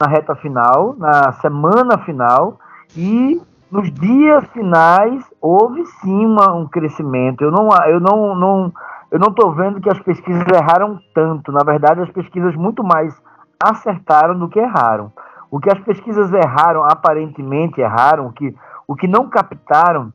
[0.00, 2.58] na reta final, na semana final,
[2.96, 7.42] e nos dias finais houve sim uma, um crescimento.
[7.42, 8.72] Eu não, eu não, não,
[9.10, 11.50] eu não estou vendo que as pesquisas erraram tanto.
[11.50, 13.14] Na verdade, as pesquisas muito mais
[13.62, 15.12] acertaram do que erraram.
[15.50, 18.54] O que as pesquisas erraram, aparentemente erraram, que,
[18.86, 20.12] o que não captaram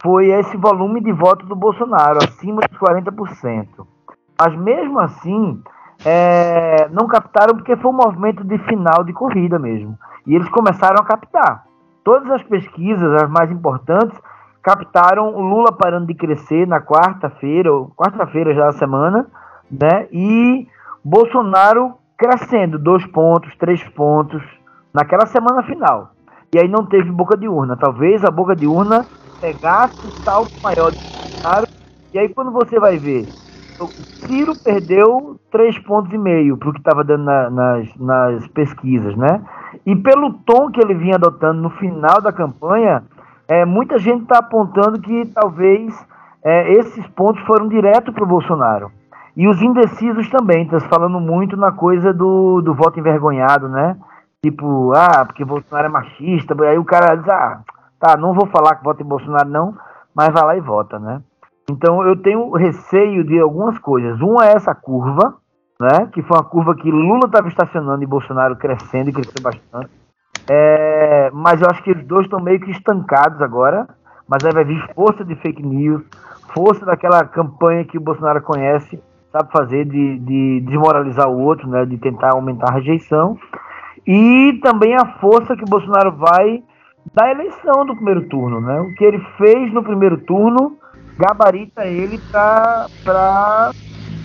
[0.00, 3.66] foi esse volume de voto do Bolsonaro, acima dos 40%.
[4.40, 5.60] Mas mesmo assim,
[6.04, 9.98] é, não captaram porque foi um movimento de final de corrida mesmo.
[10.26, 11.67] E eles começaram a captar.
[12.08, 14.18] Todas as pesquisas, as mais importantes,
[14.62, 19.26] captaram o Lula parando de crescer na quarta-feira, quarta-feira já da semana,
[19.70, 20.08] né?
[20.10, 20.66] E
[21.04, 24.42] Bolsonaro crescendo dois pontos, três pontos
[24.90, 26.12] naquela semana final.
[26.50, 27.76] E aí não teve boca de urna.
[27.76, 29.04] Talvez a boca de urna
[29.38, 31.66] pegasse o salto maior do Bolsonaro.
[32.14, 33.28] E aí quando você vai ver,
[33.80, 33.86] o
[34.26, 39.16] Ciro perdeu três pontos e meio para o que estava dando na, nas, nas pesquisas,
[39.16, 39.40] né?
[39.86, 43.04] E pelo tom que ele vinha adotando no final da campanha,
[43.46, 45.94] é, muita gente está apontando que talvez
[46.42, 48.90] é, esses pontos foram direto para o Bolsonaro.
[49.36, 53.96] E os indecisos também, está falando muito na coisa do, do voto envergonhado, né?
[54.42, 57.60] Tipo, ah, porque Bolsonaro é machista, aí o cara diz, ah,
[58.00, 59.76] tá, não vou falar que vota em Bolsonaro não,
[60.14, 61.22] mas vai lá e vota, né?
[61.70, 64.20] Então eu tenho receio de algumas coisas.
[64.20, 65.36] Uma é essa curva,
[65.78, 66.08] né?
[66.12, 69.90] Que foi uma curva que Lula estava estacionando e Bolsonaro crescendo e cresceu bastante.
[70.50, 73.86] É, mas eu acho que os dois estão meio que estancados agora.
[74.26, 76.02] Mas aí vai vir força de fake news,
[76.54, 79.02] força daquela campanha que o Bolsonaro conhece,
[79.32, 81.86] sabe fazer de, de desmoralizar o outro, né?
[81.86, 83.38] De tentar aumentar a rejeição.
[84.06, 86.62] E também a força que o Bolsonaro vai
[87.14, 88.80] da eleição do primeiro turno, né?
[88.80, 90.76] O que ele fez no primeiro turno
[91.18, 93.72] gabarita ele para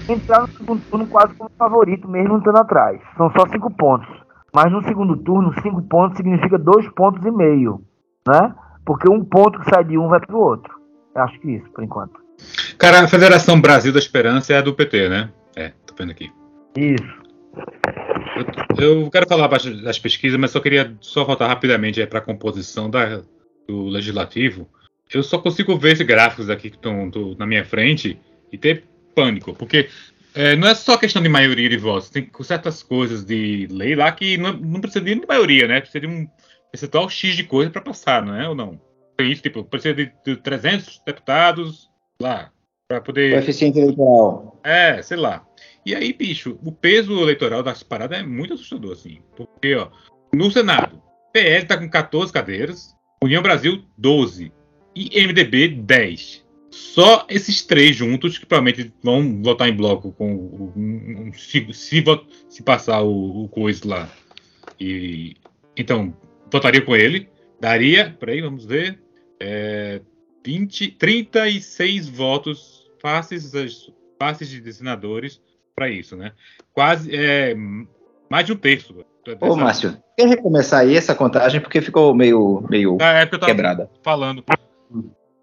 [0.08, 3.02] entrar no segundo turno quase como favorito, mesmo estando atrás.
[3.18, 4.08] São só cinco pontos.
[4.54, 7.82] Mas no segundo turno, cinco pontos significa dois pontos e meio,
[8.28, 8.54] né?
[8.86, 10.72] Porque um ponto que sai de um vai para o outro.
[11.16, 12.14] Eu acho que isso, por enquanto.
[12.78, 15.32] Cara, a Federação Brasil da Esperança é a do PT, né?
[15.56, 16.32] É, tô vendo aqui.
[16.78, 17.24] Isso.
[18.78, 22.90] Eu, eu quero falar das pesquisas, mas só queria só voltar rapidamente para a composição
[22.90, 23.22] da,
[23.68, 24.68] do legislativo.
[25.13, 28.19] Eu só consigo ver esses gráficos aqui que estão na minha frente
[28.52, 29.88] e ter pânico, porque
[30.34, 34.12] é, não é só questão de maioria de votos, tem certas coisas de lei lá
[34.12, 35.80] que não, não precisa de maioria, né?
[35.80, 36.28] Precisa de um
[36.71, 38.49] percentual X de coisa para passar, não é?
[38.49, 38.82] Ou não?
[39.15, 42.52] Tem isso, tipo, precisa de, de 300 deputados lá,
[42.88, 43.34] para poder.
[43.34, 44.60] Coeficiente eleitoral.
[44.63, 45.45] É, sei lá.
[45.86, 49.19] E aí, bicho, o peso eleitoral das paradas é muito assustador, assim.
[49.36, 49.89] Porque, ó,
[50.34, 54.52] no Senado, PL tá com 14 cadeiras, União Brasil, 12.
[54.96, 60.74] E MDB, 10 só esses três juntos, que provavelmente vão votar em bloco com o,
[60.76, 62.04] um, se, se,
[62.50, 64.10] se, passar o, o coisa lá.
[64.80, 65.36] E,
[65.78, 66.16] então,
[66.52, 67.30] votaria com ele.
[67.62, 69.00] Daria, peraí, vamos ver.
[69.40, 70.02] É,
[70.44, 73.52] 20, 36 votos fáceis,
[74.20, 75.40] fáceis de senadores
[75.76, 76.32] para isso, né?
[76.74, 77.56] Quase é,
[78.30, 79.06] mais de um terço.
[79.40, 83.90] Ô, Márcio, quer recomeçar aí essa contagem porque ficou meio, meio ah, é quebrada.
[84.02, 84.44] Falando.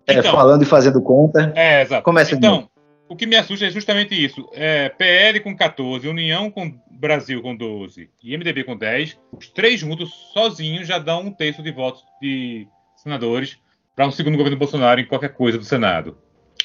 [0.07, 1.53] É, então, falando e fazendo conta.
[1.55, 2.03] É, exato.
[2.03, 2.69] Começa então,
[3.09, 4.49] o que me assusta é justamente isso.
[4.53, 9.19] É, PL com 14, União com Brasil com 12 e MDB com 10.
[9.33, 13.59] Os três juntos, sozinhos, já dão um terço de votos de senadores
[13.97, 16.17] para um segundo governo Bolsonaro em qualquer coisa do Senado.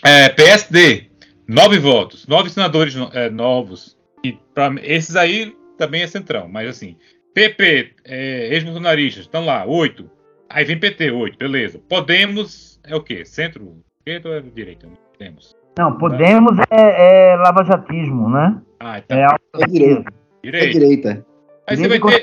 [0.04, 1.10] É, PSD,
[1.48, 3.98] nove votos, nove senadores é, novos.
[4.24, 6.98] E para esses aí também é centrão, mas assim.
[7.34, 10.10] PP, é, ex-bolsonaristas, estão lá, oito.
[10.50, 11.80] Aí vem PT, oito, beleza.
[11.90, 13.26] Podemos é o quê?
[13.26, 14.88] Centro, esquerda ou é direita?
[15.12, 15.56] Podemos.
[15.78, 18.62] Não, Podemos é, é lavajatismo, né?
[18.80, 19.18] Ah, então.
[19.18, 19.28] É,
[19.62, 20.14] é direita.
[20.44, 20.66] Direita.
[20.66, 21.26] É direita.
[21.68, 22.22] Aí você vai ter.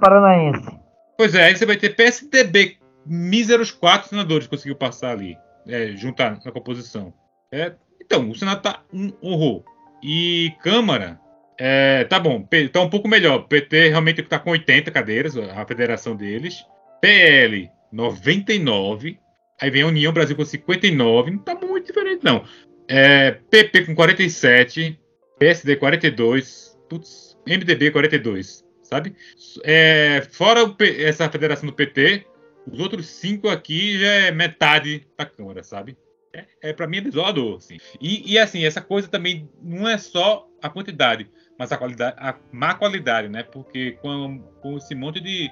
[0.00, 0.80] Paranaense.
[1.16, 6.38] Pois é, aí você vai ter PSDB, míseros quatro senadores conseguiu passar ali, é, juntar
[6.44, 7.12] na composição.
[7.52, 9.62] É, então, o Senado tá um horror.
[10.02, 11.20] E Câmara,
[11.58, 13.46] é, tá bom, tá um pouco melhor.
[13.46, 16.64] PT realmente está com 80 cadeiras, a federação deles.
[17.00, 19.18] PL, 99.
[19.60, 21.30] Aí vem a União Brasil com 59.
[21.30, 22.44] Não tá muito diferente, não.
[22.88, 24.98] É, PP com 47.
[25.38, 26.78] PSD 42.
[26.88, 28.64] Putz, MDB 42.
[28.82, 29.14] Sabe?
[29.62, 32.26] É, fora o, essa federação do PT,
[32.66, 35.96] os outros cinco aqui já é metade da Câmara, sabe?
[36.32, 37.78] É, é para mim é desolador, assim.
[38.00, 42.36] E, e, assim, essa coisa também não é só a quantidade, mas a qualidade, a
[42.52, 43.42] má qualidade, né?
[43.42, 45.50] Porque com, com esse monte de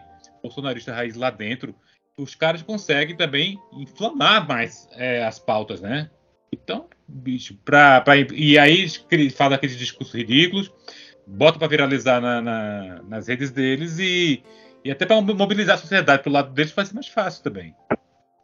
[0.48, 1.74] bolsonarista raiz lá dentro,
[2.16, 6.10] os caras conseguem também inflamar mais é, as pautas, né?
[6.52, 8.88] Então, bicho, pra, pra, e aí
[9.30, 10.72] fala aqueles discursos ridículos,
[11.26, 14.42] bota para viralizar na, na, nas redes deles e,
[14.84, 17.74] e até para mobilizar a sociedade pro lado deles vai ser mais fácil também.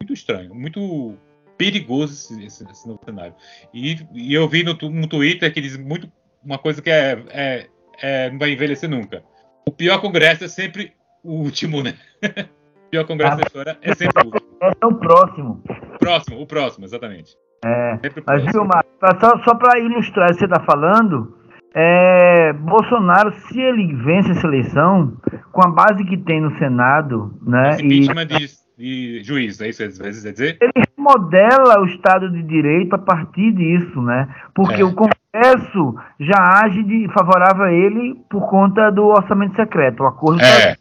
[0.00, 1.16] Muito estranho, muito
[1.56, 3.34] perigoso esse, esse, esse novo cenário.
[3.72, 6.10] E, e, eu vi no, no Twitter que diz muito
[6.44, 7.66] uma coisa que é, é,
[8.00, 9.24] é, não vai envelhecer nunca.
[9.66, 10.92] O pior congresso é sempre
[11.24, 11.94] o último, né?
[12.22, 14.54] o pior congresso da história é sempre o último.
[14.60, 15.62] É o próximo.
[15.98, 17.36] Próximo, o próximo, exatamente.
[17.64, 18.84] É, mas, Vilmar,
[19.18, 21.34] só, só para ilustrar o que você está falando,
[21.74, 25.16] é, Bolsonaro, se ele vence essa eleição,
[25.50, 27.70] com a base que tem no Senado, né?
[27.70, 30.58] Esse impeachment e, de, de juiz, é isso que às vezes dizer?
[30.60, 34.28] Ele modela o Estado de Direito a partir disso, né?
[34.54, 34.84] Porque é.
[34.84, 40.42] o Congresso já age de, favorável a ele por conta do orçamento secreto, o acordo.
[40.42, 40.76] É.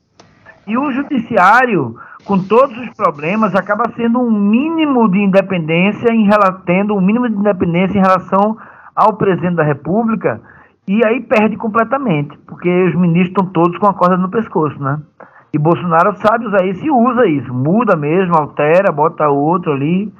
[0.65, 6.27] E o Judiciário com todos os problemas, acaba sendo um mínimo de independência em
[6.65, 8.57] tendo um mínimo de independência em relação
[8.95, 10.41] ao presidente da República
[10.87, 14.99] e aí perde completamente, porque os ministros estão todos com a corda no pescoço, né?
[15.53, 20.11] E Bolsonaro sabe usar isso e usa isso, muda mesmo, altera, bota outro ali,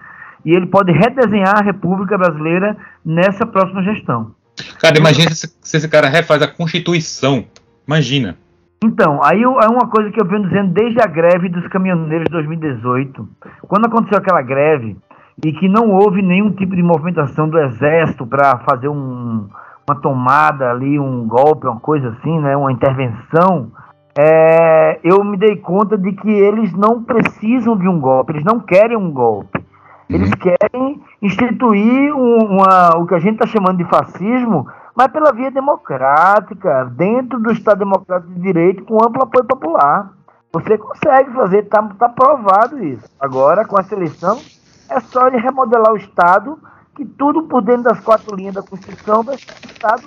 [0.46, 4.32] e ele pode redesenhar a República Brasileira nessa próxima gestão.
[4.80, 7.46] Cara, imagina se, se esse cara refaz a Constituição.
[7.88, 8.38] Imagina.
[8.84, 12.32] Então, aí é uma coisa que eu venho dizendo desde a greve dos caminhoneiros de
[12.34, 13.30] 2018.
[13.66, 14.98] Quando aconteceu aquela greve
[15.42, 19.48] e que não houve nenhum tipo de movimentação do exército para fazer um,
[19.88, 23.72] uma tomada ali, um golpe, uma coisa assim, né, uma intervenção,
[24.18, 28.60] é, eu me dei conta de que eles não precisam de um golpe, eles não
[28.60, 29.64] querem um golpe.
[30.10, 30.38] Eles uhum.
[30.38, 36.86] querem instituir uma, o que a gente está chamando de fascismo, mas pela via democrática,
[36.86, 40.12] dentro do Estado Democrático de Direito, com amplo apoio popular.
[40.52, 43.10] Você consegue fazer, está tá provado isso.
[43.20, 44.40] Agora, com essa eleição,
[44.88, 46.60] é só ele remodelar o Estado,
[46.96, 50.04] que tudo por dentro das quatro linhas da Constituição vai ser um Estado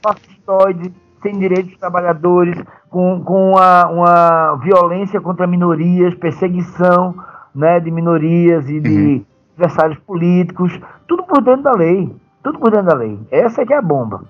[0.00, 2.56] fascistoide, sem direitos dos trabalhadores,
[2.88, 7.14] com, com uma, uma violência contra minorias, perseguição
[7.52, 9.24] né, de minorias e de uhum.
[9.56, 12.14] adversários políticos, tudo por dentro da lei.
[12.42, 13.18] Tudo por dentro da lei.
[13.30, 14.24] Essa é que é a bomba.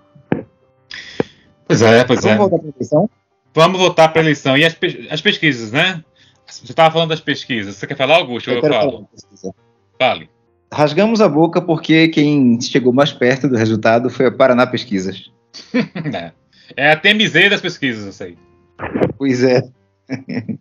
[1.66, 2.38] Pois é, pois Vamos é.
[2.38, 3.10] Voltar para eleição?
[3.54, 4.56] Vamos voltar para a eleição.
[4.56, 4.76] E as,
[5.10, 6.02] as pesquisas, né?
[6.46, 7.76] Você estava falando das pesquisas.
[7.76, 8.50] Você quer falar, Augusto?
[8.50, 9.08] Eu, eu falo.
[9.98, 10.30] Fale.
[10.72, 15.30] Rasgamos a boca porque quem chegou mais perto do resultado foi a Paraná Pesquisas.
[15.74, 16.32] é.
[16.76, 18.38] é a TMZ das pesquisas, eu sei.
[19.16, 19.62] Pois é.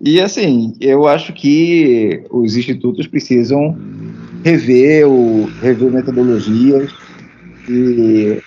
[0.00, 3.76] e assim, eu acho que os institutos precisam
[4.44, 6.92] rever, o, rever metodologias
[7.68, 8.42] e,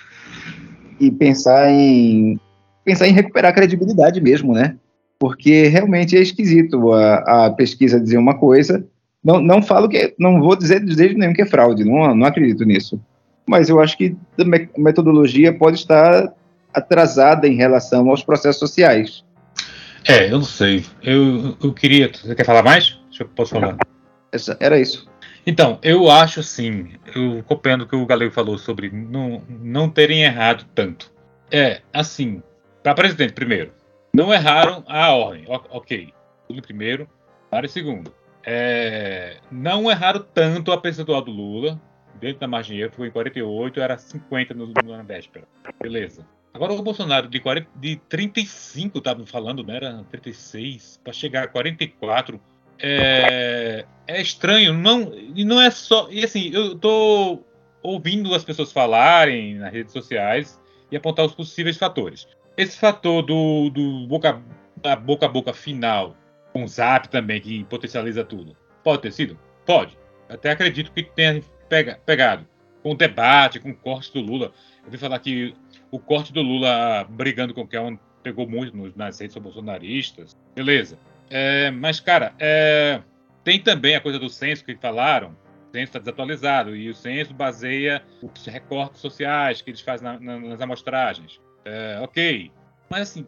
[1.00, 2.38] e pensar em
[2.84, 4.76] pensar em recuperar a credibilidade mesmo, né?
[5.18, 8.86] Porque realmente é esquisito a, a pesquisa dizer uma coisa.
[9.22, 12.26] Não, não falo que não vou dizer de jeito nenhum que é fraude, não, não
[12.26, 13.00] acredito nisso.
[13.46, 16.32] Mas eu acho que a metodologia pode estar
[16.72, 19.24] atrasada em relação aos processos sociais.
[20.06, 20.84] É, eu não sei.
[21.02, 22.10] Eu, eu queria.
[22.12, 22.98] Você quer falar mais?
[23.08, 23.78] Deixa eu posso falar.
[24.60, 25.08] Era isso.
[25.46, 30.22] Então, eu acho assim, eu copiando o que o Galego falou sobre não, não terem
[30.22, 31.12] errado tanto.
[31.50, 32.42] É, assim,
[32.82, 33.72] para presidente, primeiro,
[34.12, 36.14] não erraram a ordem, ok.
[36.48, 37.08] Tudo primeiro,
[37.50, 38.14] para segundo.
[38.42, 41.80] É, não erraram tanto a percentual do Lula,
[42.20, 45.46] dentro da margem erro, foi em 48, era 50 no, na véspera.
[45.80, 46.26] Beleza.
[46.52, 49.76] Agora o Bolsonaro de, 40, de 35, estavam falando, né?
[49.76, 52.40] Era 36, para chegar a 44
[52.78, 56.08] é, é estranho, não, e não é só.
[56.10, 57.42] E assim, eu tô
[57.82, 60.60] ouvindo as pessoas falarem nas redes sociais
[60.90, 62.26] e apontar os possíveis fatores.
[62.56, 64.42] Esse fator do, do boca,
[64.80, 66.16] da boca a boca final,
[66.52, 69.38] com o zap também, que potencializa tudo, pode ter sido?
[69.66, 69.98] Pode.
[70.28, 72.46] Até acredito que tenha pega, pegado.
[72.82, 74.52] Com o debate, com o corte do Lula.
[74.84, 75.54] Eu vi falar que
[75.90, 80.36] o corte do Lula brigando com Kelman pegou muito nas redes bolsonaristas.
[80.54, 80.98] Beleza.
[81.30, 83.00] É, mas, cara, é,
[83.42, 85.28] tem também a coisa do censo que falaram.
[85.68, 90.20] O censo está desatualizado e o censo baseia os recortes sociais que eles fazem na,
[90.20, 91.40] na, nas amostragens.
[91.64, 92.50] É, ok.
[92.88, 93.26] Mas, assim.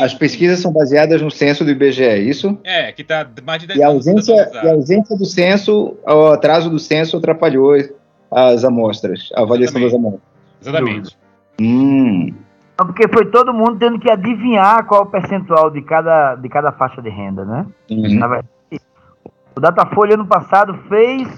[0.00, 2.58] As pesquisas são baseadas no censo do IBGE, é isso?
[2.64, 6.26] É, que está mais de 10 e a ausência, E a ausência do censo, o
[6.28, 7.74] atraso do censo atrapalhou
[8.30, 10.20] as amostras, a avaliação Exatamente.
[10.62, 11.16] das amostras.
[11.16, 11.16] Exatamente.
[11.60, 12.34] Hum.
[12.76, 17.00] Porque foi todo mundo tendo que adivinhar qual o percentual de cada, de cada faixa
[17.00, 17.66] de renda, né?
[17.90, 18.18] Uhum.
[18.18, 18.48] Na verdade,
[19.56, 21.28] o Datafolha, ano passado, fez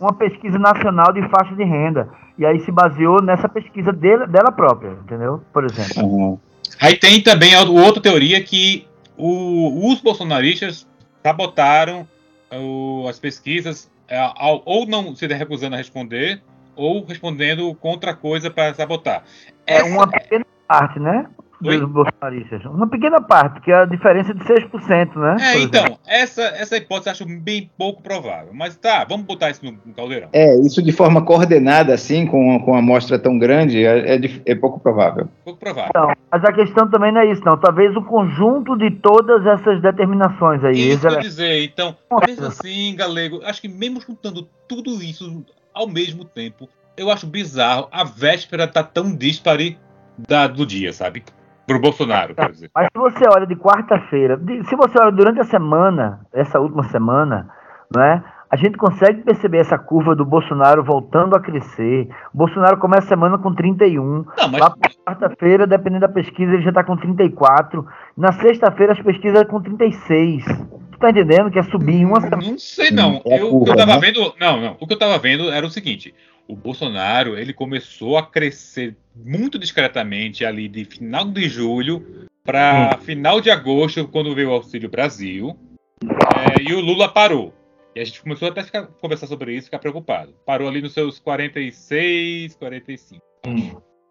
[0.00, 2.08] uma pesquisa nacional de faixa de renda.
[2.38, 5.42] E aí se baseou nessa pesquisa dele, dela própria, entendeu?
[5.52, 6.04] Por exemplo.
[6.04, 6.38] Uhum.
[6.80, 10.86] Aí tem também a outra teoria que o, os bolsonaristas
[11.22, 12.06] sabotaram
[12.52, 16.40] o, as pesquisas é, ao, ou não se recusando a responder,
[16.74, 19.24] ou respondendo contra coisa para sabotar.
[19.66, 21.26] É uma pequena parte, né?
[21.64, 21.78] Oi?
[21.78, 22.64] Dos bolsonaristas.
[22.66, 25.36] Uma pequena parte, que é a diferença de 6%, né?
[25.40, 26.00] É, então, exemplo.
[26.06, 28.52] essa, essa hipótese eu acho bem pouco provável.
[28.52, 30.28] Mas tá, vamos botar isso no, no caldeirão.
[30.32, 34.54] É, isso de forma coordenada, assim, com, com uma amostra tão grande, é, é é
[34.54, 35.28] pouco provável.
[35.44, 35.88] Pouco provável.
[35.88, 37.56] Então, mas a questão também não é isso, não.
[37.56, 40.90] Talvez o conjunto de todas essas determinações aí.
[40.90, 45.86] Isso que eu dizer, então, mesmo assim, Galego, acho que mesmo juntando tudo isso ao
[45.88, 49.78] mesmo tempo, eu acho bizarro a véspera tá tão dispare
[50.18, 51.24] da, do dia, sabe?
[51.66, 52.70] Pro Bolsonaro, quer dizer.
[52.74, 57.48] Mas se você olha de quarta-feira, se você olha durante a semana, essa última semana,
[57.94, 58.22] não é?
[58.48, 62.08] A gente consegue perceber essa curva do Bolsonaro voltando a crescer.
[62.32, 64.00] O Bolsonaro começa a semana com 31.
[64.00, 67.84] Não, mas Lá para quarta-feira, dependendo da pesquisa, ele já está com 34.
[68.16, 70.44] Na sexta-feira, as pesquisas com 36.
[70.44, 72.42] Tu tá entendendo que é subir em uma semana?
[72.42, 73.20] Não sei não.
[73.26, 74.00] É eu, o que curva, eu tava né?
[74.00, 74.76] vendo, não, não.
[74.80, 76.14] O que eu tava vendo era o seguinte:
[76.48, 83.40] o Bolsonaro ele começou a crescer muito discretamente ali de final de julho para final
[83.40, 85.58] de agosto, quando veio o Auxílio Brasil,
[86.04, 87.52] é, e o Lula parou.
[87.94, 90.34] E a gente começou até a conversar sobre isso, ficar preocupado.
[90.44, 93.22] Parou ali nos seus 46, 45.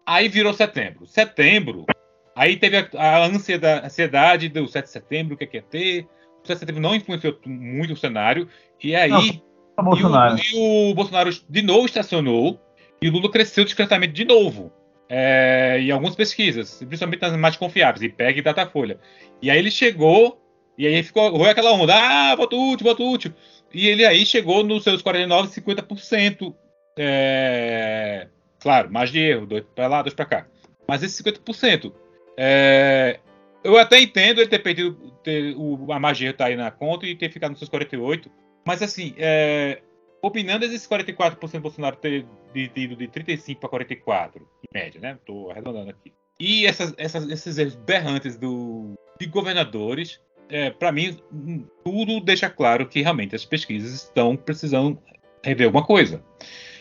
[0.04, 1.06] Aí virou setembro.
[1.06, 1.86] Setembro,
[2.34, 5.62] aí teve a, a ansiedade, ansiedade do 7 de setembro, o que é que ia
[5.62, 6.06] ter.
[6.42, 8.48] O 7 de setembro não influenciou muito o cenário.
[8.82, 9.10] E aí.
[9.10, 9.42] Não,
[9.76, 10.36] e, o, Bolsonaro.
[10.36, 12.60] e o Bolsonaro de novo estacionou.
[13.00, 14.72] E o Lula cresceu discretamente de novo.
[15.08, 18.98] É, em algumas pesquisas, principalmente nas mais confiáveis, IPEG e Datafolha.
[19.40, 20.40] E aí ele chegou,
[20.76, 23.32] e aí ficou foi aquela onda, ah, voto útil, voto útil.
[23.72, 26.54] E ele aí chegou nos seus 49, 50%.
[26.98, 30.46] É, claro, mais de erro, dois para lá, dois para cá.
[30.88, 31.92] Mas esse 50%.
[32.36, 33.20] É,
[33.62, 37.14] eu até entendo ele ter perdido, ter, o, a magia tá aí na conta e
[37.14, 38.30] ter ficado nos seus 48.
[38.66, 39.80] Mas assim, é,
[40.20, 45.18] opinando esses 44% Bolsonaro ter de- de de 35 para 44, em média, né?
[45.24, 46.12] Tô arredondando aqui.
[46.38, 52.50] E essas, essas- esses erros berrantes do, de governadores, é, para mim, hum, tudo deixa
[52.50, 55.00] claro que realmente as pesquisas estão precisando
[55.44, 56.22] rever alguma coisa.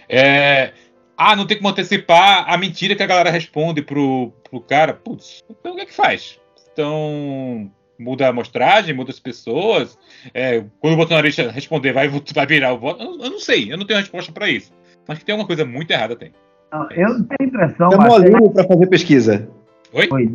[0.09, 0.73] É,
[1.17, 4.93] ah, não tem como antecipar a mentira que a galera responde pro, pro cara.
[4.93, 6.39] Putz, então o que é que faz?
[6.73, 9.97] Então, muda a amostragem, muda as pessoas.
[10.33, 13.03] É, quando o bolsonarista responder, vai, vai virar o voto.
[13.03, 14.71] Eu, eu não sei, eu não tenho resposta para isso.
[15.07, 16.31] Mas que tem alguma coisa muito errada, tem.
[16.71, 19.49] Não, eu tenho a impressão, Chamou Marcelo- Alírio para fazer pesquisa.
[19.93, 20.09] Oi?
[20.11, 20.31] Oi.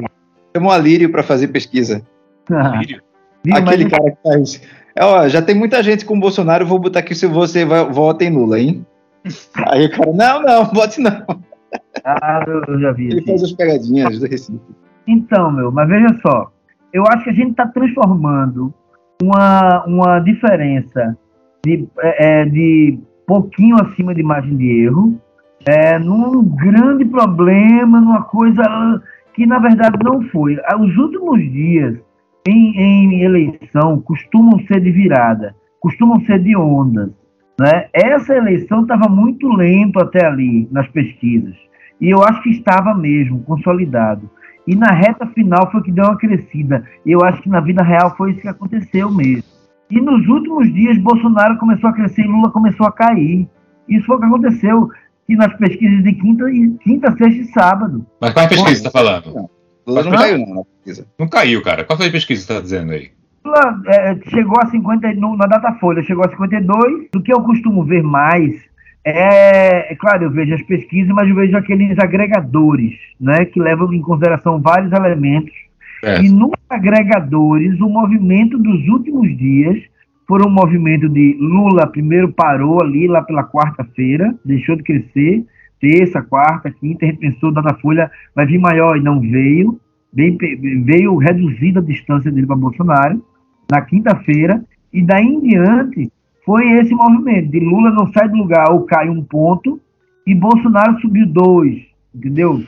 [0.56, 2.02] Chamou Alírio para fazer pesquisa.
[2.48, 3.00] Viu,
[3.46, 4.62] mas Aquele cara que faz.
[4.96, 7.84] É, ó, já tem muita gente com o Bolsonaro, vou botar aqui se você vai,
[7.84, 8.84] vota em Lula, hein?
[9.70, 11.24] Aí o cara, não, não, vote não.
[12.04, 13.06] Ah, eu, eu já vi.
[13.06, 13.26] Ele assim.
[13.26, 14.60] faz as pegadinhas do Recife.
[15.06, 16.52] Então, meu, mas veja só.
[16.92, 18.72] Eu acho que a gente está transformando
[19.22, 21.16] uma, uma diferença
[21.64, 25.20] de, é, é, de pouquinho acima de margem de erro
[25.66, 28.62] é, num grande problema, numa coisa
[29.34, 30.58] que na verdade não foi.
[30.64, 31.98] Ah, Os últimos dias
[32.46, 37.10] em, em eleição costumam ser de virada, costumam ser de ondas.
[37.60, 37.88] Né?
[37.92, 41.54] Essa eleição estava muito lento até ali nas pesquisas.
[42.00, 44.30] E eu acho que estava mesmo, consolidado.
[44.66, 46.84] E na reta final foi que deu uma crescida.
[47.04, 49.42] Eu acho que na vida real foi isso que aconteceu mesmo.
[49.90, 53.48] E nos últimos dias, Bolsonaro começou a crescer e Lula começou a cair.
[53.88, 54.88] Isso foi o que aconteceu
[55.26, 56.44] que nas pesquisas de quinta,
[56.82, 58.06] quinta sexta e sábado.
[58.20, 59.48] Mas qual é a pesquisa você está falando?
[59.86, 61.06] Lula não Mas- caiu, não, na pesquisa.
[61.18, 61.84] Não caiu, cara.
[61.84, 63.10] Qual foi a pesquisa que você está dizendo aí?
[63.44, 67.08] Lula é, chegou a 50, no- na Datafolha, chegou a 52.
[67.12, 68.54] Do que eu costumo ver mais,
[69.04, 73.92] é, é claro, eu vejo as pesquisas, mas eu vejo aqueles agregadores, né, que levam
[73.92, 75.52] em consideração vários elementos.
[76.02, 76.22] É.
[76.22, 79.78] E nos agregadores, o movimento dos últimos dias
[80.26, 85.44] foi um movimento de Lula primeiro parou ali lá pela quarta-feira, deixou de crescer,
[85.80, 89.80] terça, quarta, quinta, a gente pensou, Datafolha vai vir maior e não veio,
[90.12, 90.38] veio,
[90.84, 93.24] veio reduzida a distância dele para Bolsonaro
[93.70, 96.10] na quinta-feira, e daí em diante
[96.50, 99.80] foi esse movimento de Lula não sai do lugar ou cai um ponto,
[100.26, 101.80] e Bolsonaro subiu dois,
[102.12, 102.64] entendeu?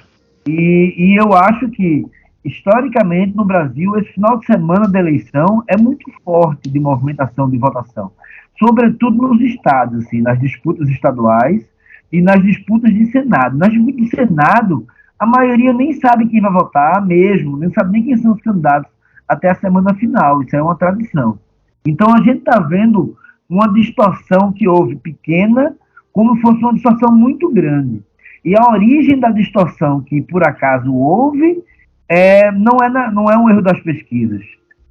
[0.47, 2.07] E, e eu acho que
[2.45, 7.59] historicamente no Brasil, esse final de semana da eleição é muito forte de movimentação de
[7.59, 8.13] votação,
[8.57, 11.67] sobretudo nos estados, assim, nas disputas estaduais
[12.13, 13.59] e nas disputas de Senado.
[13.59, 14.87] Nas disputas de Senado,
[15.19, 18.93] a maioria nem sabe quem vai votar mesmo, nem sabe nem quem são os candidatos
[19.27, 21.37] até a semana final, isso é uma tradição.
[21.85, 23.17] Então a gente está vendo
[23.53, 25.77] uma distorção que houve pequena,
[26.11, 28.03] como se fosse uma distorção muito grande.
[28.43, 31.63] E a origem da distorção que por acaso houve
[32.09, 34.43] é, não, é na, não é um erro das pesquisas,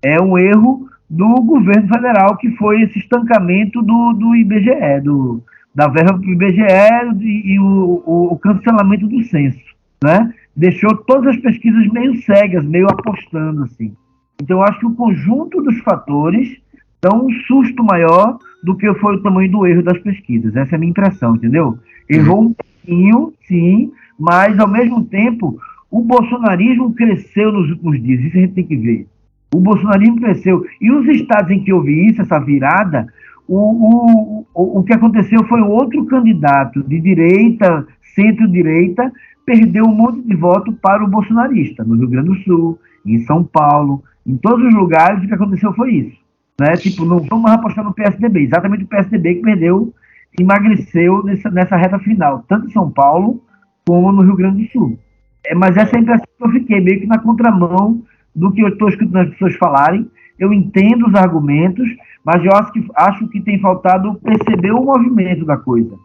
[0.04, 5.44] é um erro do governo federal, que foi esse estancamento do, do IBGE, do,
[5.74, 9.60] da verba para o IBGE e, e o, o, cancelamento do censo,
[10.04, 10.34] né?
[10.56, 13.94] Deixou todas as pesquisas meio cegas, meio apostando, assim.
[14.42, 16.58] Então, eu acho que o conjunto dos fatores
[17.02, 20.56] dá um susto maior do que foi o tamanho do erro das pesquisas.
[20.56, 21.78] Essa é a minha impressão, entendeu?
[22.10, 25.58] Errou um pouquinho, sim, mas, ao mesmo tempo,
[25.90, 28.22] o bolsonarismo cresceu nos últimos dias.
[28.22, 29.08] Isso a gente tem que ver.
[29.54, 30.64] O bolsonarismo cresceu.
[30.80, 33.08] E os estados em que houve isso, essa virada,
[33.48, 37.86] o, o, o, o que aconteceu foi outro candidato de direita,
[38.16, 39.12] centro-direita,
[39.46, 43.44] perdeu um monte de voto para o bolsonarista, no Rio Grande do Sul, em São
[43.44, 46.21] Paulo, em todos os lugares, o que aconteceu foi isso.
[46.62, 46.78] Né?
[46.78, 49.92] Tipo, não vamos apostar no PSDB, exatamente o PSDB que perdeu,
[50.40, 53.44] emagreceu nessa, nessa reta final, tanto em São Paulo
[53.84, 55.00] como no Rio Grande do Sul.
[55.44, 58.04] É, mas essa é a impressão que eu fiquei, meio que na contramão
[58.36, 60.08] do que eu estou escutando as pessoas falarem.
[60.38, 61.90] Eu entendo os argumentos,
[62.24, 65.98] mas eu acho que, acho que tem faltado perceber o movimento da coisa.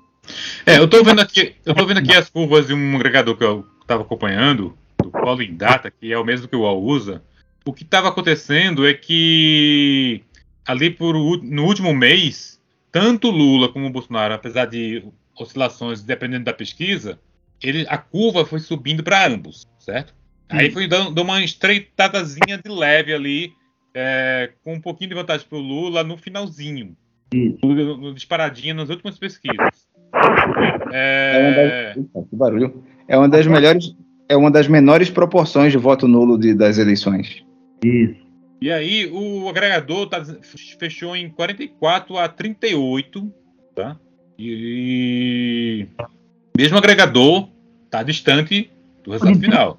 [0.64, 3.44] É, eu estou vendo aqui, eu tô vendo aqui as curvas de um agregador que
[3.44, 7.22] eu estava acompanhando, do Polling Data, que é o mesmo que o UOL usa.
[7.62, 10.22] O que estava acontecendo é que
[10.66, 12.60] ali por, no último mês,
[12.90, 15.04] tanto Lula como Bolsonaro, apesar de
[15.38, 17.18] oscilações dependendo da pesquisa,
[17.62, 20.14] ele, a curva foi subindo para ambos, certo?
[20.50, 20.58] Sim.
[20.58, 23.52] Aí foi dando, uma estreitadazinha de leve ali,
[23.94, 26.96] é, com um pouquinho de vantagem para o Lula no finalzinho.
[27.62, 29.88] No, no, disparadinha nas últimas pesquisas.
[30.92, 31.32] É...
[31.34, 32.84] é uma das, que barulho.
[33.08, 33.96] É uma das melhores,
[34.28, 37.44] é uma das menores proporções de voto nulo de, das eleições.
[37.84, 38.25] Isso.
[38.60, 40.22] E aí o agregador tá,
[40.78, 43.32] fechou em 44 a 38,
[43.74, 43.96] tá?
[44.38, 45.86] E,
[46.56, 47.48] mesmo agregador
[47.90, 48.70] tá distante
[49.04, 49.76] do resultado final.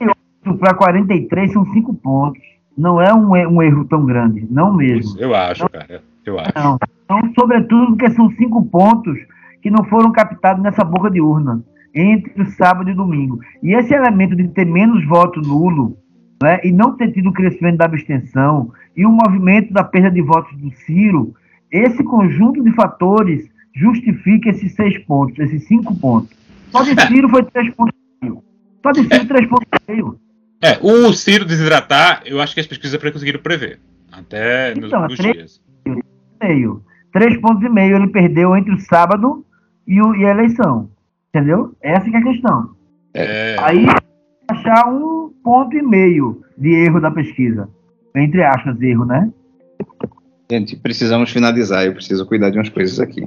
[0.59, 2.41] Para 43 são 5 pontos.
[2.77, 4.99] Não é um, um, erro tão grande, não mesmo.
[4.99, 6.03] Isso, eu acho, não, cara.
[6.23, 6.51] Eu acho.
[6.55, 6.77] Não.
[7.03, 9.17] Então, sobretudo porque são 5 pontos
[9.61, 11.63] que não foram captados nessa boca de urna
[11.93, 13.39] entre o sábado e domingo.
[13.63, 15.97] E esse elemento de ter menos voto nulo
[16.41, 20.21] né, e não ter tido o crescimento da abstenção e o movimento da perda de
[20.21, 21.33] votos do Ciro,
[21.71, 26.35] esse conjunto de fatores justifica esses seis pontos, esses cinco pontos.
[26.71, 28.43] Só de Ciro foi três pontos e meio.
[28.83, 30.19] Só de Ciro, três pontos e meio.
[30.61, 33.79] É, o Ciro desidratar, eu acho que as pesquisas conseguiram prever.
[34.11, 35.61] Até nos então, três, dias.
[36.41, 36.81] Meio.
[37.11, 39.45] Três pontos e meio ele perdeu entre o sábado
[39.87, 40.89] e, o, e a eleição.
[41.29, 41.75] Entendeu?
[41.81, 42.71] Essa é a questão.
[43.13, 43.55] É...
[43.59, 43.85] Aí
[44.49, 45.16] achar um
[45.47, 47.69] ponto e meio de erro da pesquisa.
[48.13, 49.31] Entre aspas, erro, né?
[50.51, 51.85] Gente, precisamos finalizar.
[51.85, 53.25] Eu preciso cuidar de umas coisas aqui.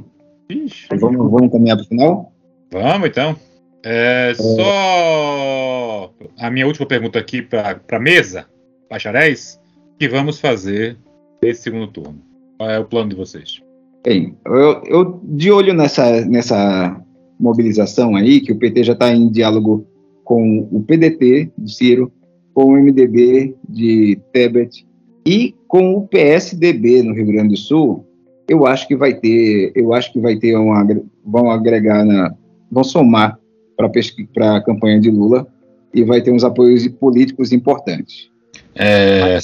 [0.50, 2.32] Ixi, vamos, vamos caminhar para o final?
[2.70, 3.34] Vamos, então.
[3.82, 4.34] É, é...
[4.34, 8.44] Só a minha última pergunta aqui para a mesa,
[8.90, 9.58] bacharéis,
[9.98, 10.98] que vamos fazer
[11.42, 12.20] nesse segundo turno?
[12.58, 13.62] Qual é o plano de vocês?
[14.04, 17.00] Bem, eu, eu de olho nessa, nessa
[17.38, 19.86] mobilização aí, que o PT já está em diálogo
[20.30, 22.12] com o PDT de Ciro,
[22.54, 24.86] com o MDB de Tebet
[25.26, 28.06] e com o PSDB no Rio Grande do Sul,
[28.48, 30.86] eu acho que vai ter, eu acho que vai ter uma,
[31.26, 32.32] vão agregar na,
[32.70, 33.40] vão somar
[33.76, 35.48] para a campanha de Lula
[35.92, 38.30] e vai ter uns apoios políticos importantes.
[38.76, 39.36] É,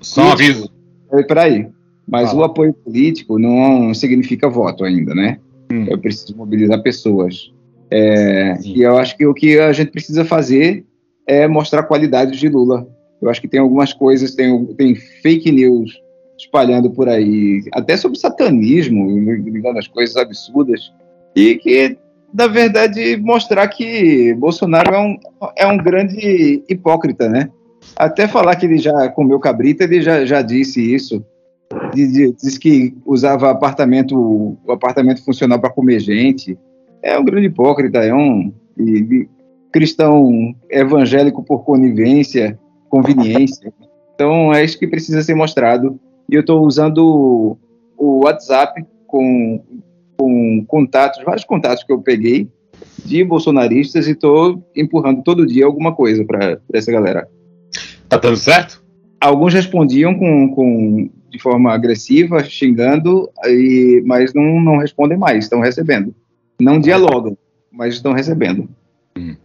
[0.00, 0.68] só um aviso.
[1.28, 1.68] Peraí,
[2.08, 2.40] mas Fala.
[2.40, 5.38] o apoio político não significa voto ainda, né?
[5.70, 5.86] Hum.
[5.88, 7.52] Eu preciso mobilizar pessoas.
[7.90, 10.84] É, e eu acho que o que a gente precisa fazer
[11.26, 12.86] é mostrar a qualidade de Lula.
[13.20, 15.92] Eu acho que tem algumas coisas, tem, tem fake news
[16.38, 19.08] espalhando por aí, até sobre satanismo,
[19.44, 20.92] ligando as coisas absurdas,
[21.34, 21.96] e que,
[22.32, 25.18] na verdade, mostrar que Bolsonaro é um,
[25.56, 27.48] é um grande hipócrita, né?
[27.96, 31.24] Até falar que ele já comeu cabrita, ele já, já disse isso.
[31.94, 36.58] Diz que usava apartamento, o apartamento funcional para comer gente
[37.04, 38.50] é um grande hipócrita, é um
[39.70, 43.72] cristão evangélico por conivência, conveniência.
[44.14, 46.00] Então é isso que precisa ser mostrado.
[46.28, 47.58] E eu estou usando
[47.98, 49.62] o WhatsApp com,
[50.16, 52.48] com contatos, vários contatos que eu peguei
[53.04, 57.28] de bolsonaristas e estou empurrando todo dia alguma coisa para essa galera.
[58.08, 58.82] Tá dando certo?
[59.20, 65.60] Alguns respondiam com, com de forma agressiva, xingando, e, mas não, não respondem mais, estão
[65.60, 66.14] recebendo
[66.60, 67.36] não dialogam,
[67.70, 68.68] mas estão recebendo.
[69.16, 69.36] Hum.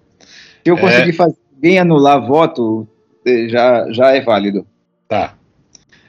[0.63, 1.13] Se eu conseguir é...
[1.13, 2.87] fazer alguém anular voto,
[3.25, 4.65] eh, já, já é válido.
[5.07, 5.35] Tá.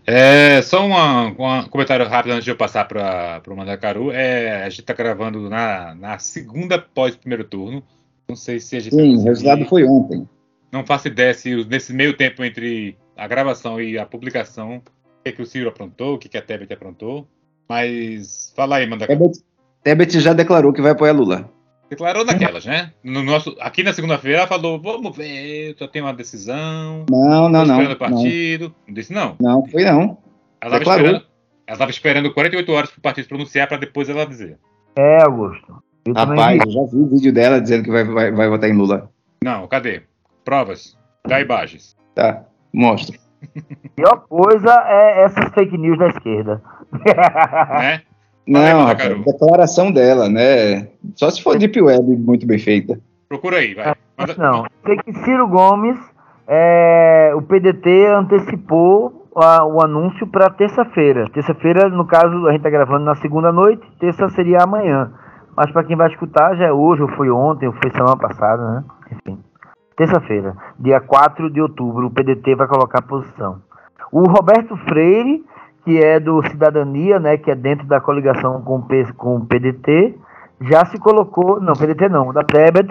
[0.06, 4.10] É, só um comentário rápido antes de eu passar para o Mandacaru.
[4.10, 7.82] É, a gente está gravando na, na segunda pós primeiro turno.
[8.28, 8.94] Não sei se a gente.
[8.94, 10.28] Sim, o resultado foi ontem.
[10.72, 14.82] Não faço ideia se nesse meio tempo entre a gravação e a publicação
[15.24, 17.26] que, que o Ciro aprontou, o que, que a Tebet aprontou.
[17.68, 19.06] Mas fala aí, manda.
[19.06, 19.38] Tebet,
[19.82, 21.50] Tebet já declarou que vai apoiar Lula.
[21.88, 22.92] Declarou naquelas, né?
[23.02, 27.04] No nosso, aqui na segunda-feira ela falou, vamos ver, só tem uma decisão.
[27.10, 27.80] Não, não, não.
[27.82, 28.74] esperando o partido.
[28.86, 29.36] Não disse não.
[29.40, 30.18] Não, foi não.
[30.60, 31.06] Ela estava Declarou.
[31.06, 31.26] esperando,
[31.66, 34.56] ela esperando 48 horas para o partido se pronunciar para depois ela dizer.
[34.94, 35.82] É, Augusto.
[36.04, 38.76] Eu Rapaz, eu já vi o vídeo dela dizendo que vai, vai, vai votar em
[38.76, 39.10] Lula.
[39.42, 40.02] Não, cadê?
[40.44, 40.96] Provas.
[41.26, 41.96] Dá imagens.
[42.14, 43.18] Tá, mostro.
[43.42, 46.62] A pior coisa é essas fake news da esquerda.
[47.80, 48.02] né?
[48.46, 49.24] Não, rapaz, Macaru.
[49.24, 50.88] declaração dela, né?
[51.14, 52.98] Só se for Deep Web muito bem feita.
[53.28, 53.94] Procura aí, vai.
[54.18, 55.98] Manda- Não, sei que Ciro Gomes,
[56.48, 61.28] é, o PDT antecipou a- o anúncio para terça-feira.
[61.32, 65.12] Terça-feira, no caso, a gente está gravando na segunda noite, terça seria amanhã.
[65.56, 68.62] Mas para quem vai escutar, já é hoje, ou foi ontem, ou foi semana passada,
[68.62, 68.84] né?
[69.12, 69.38] Enfim.
[69.96, 73.58] Terça-feira, dia 4 de outubro, o PDT vai colocar a posição.
[74.10, 75.44] O Roberto Freire,
[75.90, 80.14] que é do Cidadania, né, que é dentro da coligação com P- com o PDT,
[80.70, 82.88] já se colocou, não, PDT não, da Tebet,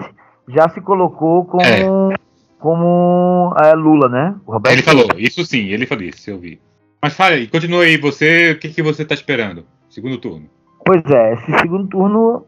[0.48, 2.14] já se colocou como, É.
[2.58, 4.34] como é, Lula, né?
[4.70, 6.60] Ele falou, isso sim, ele falou isso, eu vi.
[7.02, 9.64] Mas fala aí, continua aí, você, o que, que você tá esperando?
[9.88, 10.46] Segundo turno.
[10.84, 12.44] Pois é, esse segundo turno,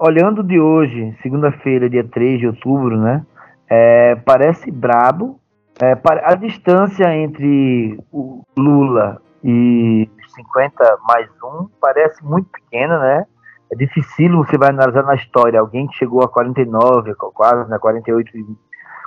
[0.00, 3.24] olhando de hoje, segunda-feira, dia 3 de outubro, né?
[3.70, 5.40] é, parece brabo.
[5.82, 13.26] É, a distância entre o Lula e 50 mais um parece muito pequena, né?
[13.70, 17.78] É difícil você vai analisar na história alguém que chegou a 49, quase, né?
[17.78, 18.56] 48, e-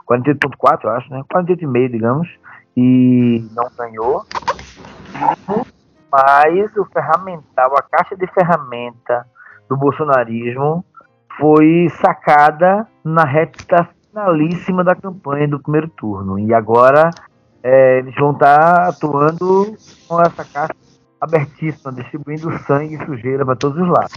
[0.05, 1.23] 48.4, eu acho, né?
[1.33, 2.29] 48,5, digamos,
[2.75, 4.23] e não ganhou.
[6.11, 9.25] Mas o ferramental, a caixa de ferramenta
[9.67, 10.85] do bolsonarismo
[11.37, 16.39] foi sacada na reta finalíssima da campanha do primeiro turno.
[16.39, 17.09] E agora
[17.69, 19.75] é, eles vão estar atuando
[20.07, 20.73] com essa caixa
[21.19, 24.13] abertíssima, distribuindo sangue e sujeira para todos os lados.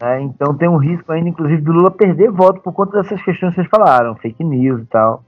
[0.00, 3.50] É, então tem um risco ainda, inclusive, do Lula perder voto por conta dessas questões
[3.50, 5.24] que vocês falaram, fake news e tal.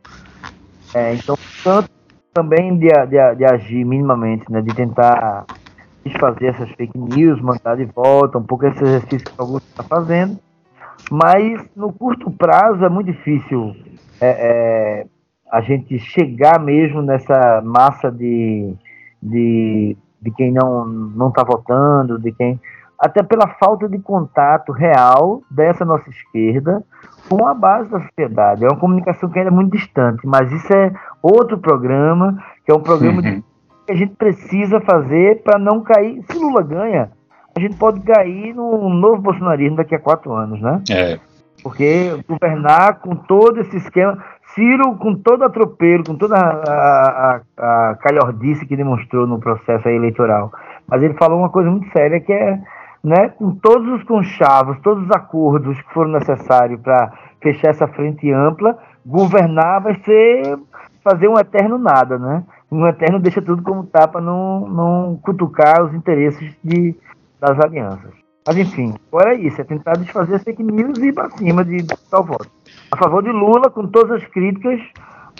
[0.95, 1.91] É, então, tanto
[2.33, 5.47] também de, de, de agir minimamente, né, de tentar
[6.05, 9.83] desfazer essas fake news, mandar de volta, um pouco esse exercício que o Augusto está
[9.83, 10.39] fazendo.
[11.11, 13.74] Mas no curto prazo é muito difícil
[14.20, 15.07] é, é,
[15.57, 18.74] a gente chegar mesmo nessa massa de,
[19.22, 22.61] de, de quem não está votando, de quem.
[22.98, 26.82] Até pela falta de contato real dessa nossa esquerda
[27.28, 28.64] com a base da sociedade.
[28.64, 30.92] É uma comunicação que ainda é muito distante, mas isso é
[31.22, 33.42] outro programa, que é um programa de Uhum.
[33.86, 36.22] que a gente precisa fazer para não cair.
[36.30, 37.11] Se Lula ganha,
[37.57, 40.82] a gente pode cair num novo bolsonarismo daqui a quatro anos, né?
[40.90, 41.18] É,
[41.62, 44.22] Porque governar com todo esse esquema,
[44.57, 50.50] Ciro com todo atropelo, com toda a, a, a calhordice que demonstrou no processo eleitoral.
[50.88, 52.59] Mas ele falou uma coisa muito séria que é,
[53.04, 58.32] né, com todos os conchavos, todos os acordos que foram necessários para fechar essa frente
[58.32, 60.59] ampla, governar vai ser
[61.04, 62.42] fazer um eterno nada, né?
[62.72, 66.96] Um eterno deixa tudo como tá para não, não cutucar os interesses de,
[67.38, 68.11] das alianças.
[68.44, 71.64] Mas enfim, agora é isso, é tentar desfazer as fake news e ir para cima
[71.64, 72.55] de tal voto.
[72.97, 74.80] A favor de Lula, com todas as críticas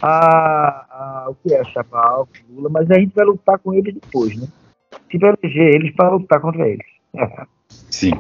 [0.03, 3.95] a, a o que é chapa Alves, Lula, mas a gente vai lutar com eles
[3.95, 4.47] depois, né?
[5.11, 6.85] Se vai eleger eles para lutar contra eles.
[7.91, 8.11] sim.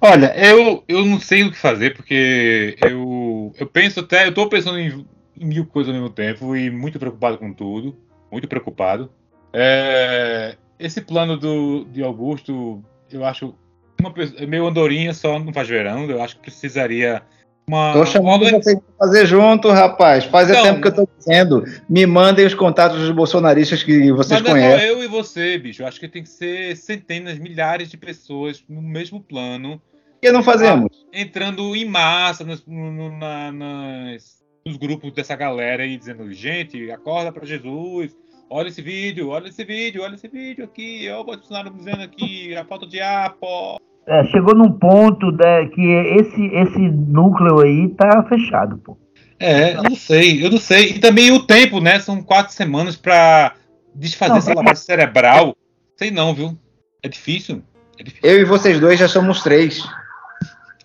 [0.00, 4.48] Olha, eu, eu não sei o que fazer, porque eu, eu penso até, eu tô
[4.48, 5.06] pensando em,
[5.38, 7.96] em mil coisas ao mesmo tempo e muito preocupado com tudo,
[8.32, 9.12] muito preocupado.
[9.52, 12.82] É, esse plano do, de Augusto,
[13.12, 13.54] eu acho
[14.00, 17.22] uma pessoa, meio andorinha só não faz verão, eu acho que precisaria
[17.70, 17.92] uma...
[17.92, 20.24] Tô chamando uma- vocês pra fazer junto, rapaz.
[20.24, 20.62] Faz Não.
[20.62, 21.64] tempo que eu tô dizendo.
[21.88, 24.88] Me mandem os contatos dos bolsonaristas que vocês Mas não é só conhecem.
[24.88, 25.82] eu e você, bicho.
[25.82, 29.80] Eu acho que tem que ser centenas, milhares de pessoas no mesmo plano,
[30.20, 31.06] que não fazemos?
[31.12, 37.32] entrando em massa nos, no- na- nas- nos grupos dessa galera e dizendo: gente, acorda
[37.32, 38.14] pra Jesus.
[38.52, 41.08] Olha esse vídeo, olha esse vídeo, olha esse vídeo aqui.
[41.08, 43.80] Olha o Bolsonaro dizendo aqui a falta de ar, pô.
[44.06, 48.98] É, chegou num ponto né, que esse, esse núcleo aí tá fechado, pô.
[49.38, 50.90] É, eu não sei, eu não sei.
[50.90, 51.98] E também o tempo, né?
[51.98, 53.54] São quatro semanas pra
[53.94, 55.56] desfazer Não, essa lavagem cerebral.
[55.96, 56.58] Sei não, viu?
[57.02, 57.62] É difícil.
[57.98, 58.28] É difícil.
[58.28, 59.82] Eu e vocês dois já somos três.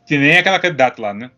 [0.07, 1.31] Que nem aquela candidata lá, né?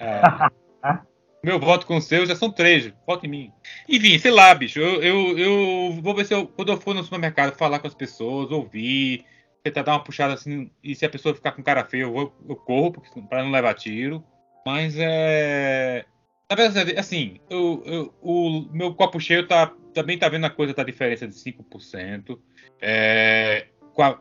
[0.00, 0.20] É,
[1.44, 2.92] meu voto com o seu já são três.
[3.06, 3.52] Voto em mim.
[3.88, 4.80] Enfim, sei lá, bicho.
[4.80, 7.94] Eu, eu, eu vou ver se eu, quando eu for no supermercado, falar com as
[7.94, 9.24] pessoas, ouvir,
[9.70, 10.70] tentar dar uma puxada assim.
[10.82, 12.92] E se a pessoa ficar com cara feia, eu, vou, eu corro
[13.28, 14.24] pra não levar tiro.
[14.64, 16.04] Mas é.
[16.48, 20.72] Na verdade, assim, eu, eu- o meu copo cheio tá, também tá vendo a coisa
[20.72, 22.40] da diferença de 5%.
[22.80, 23.66] É,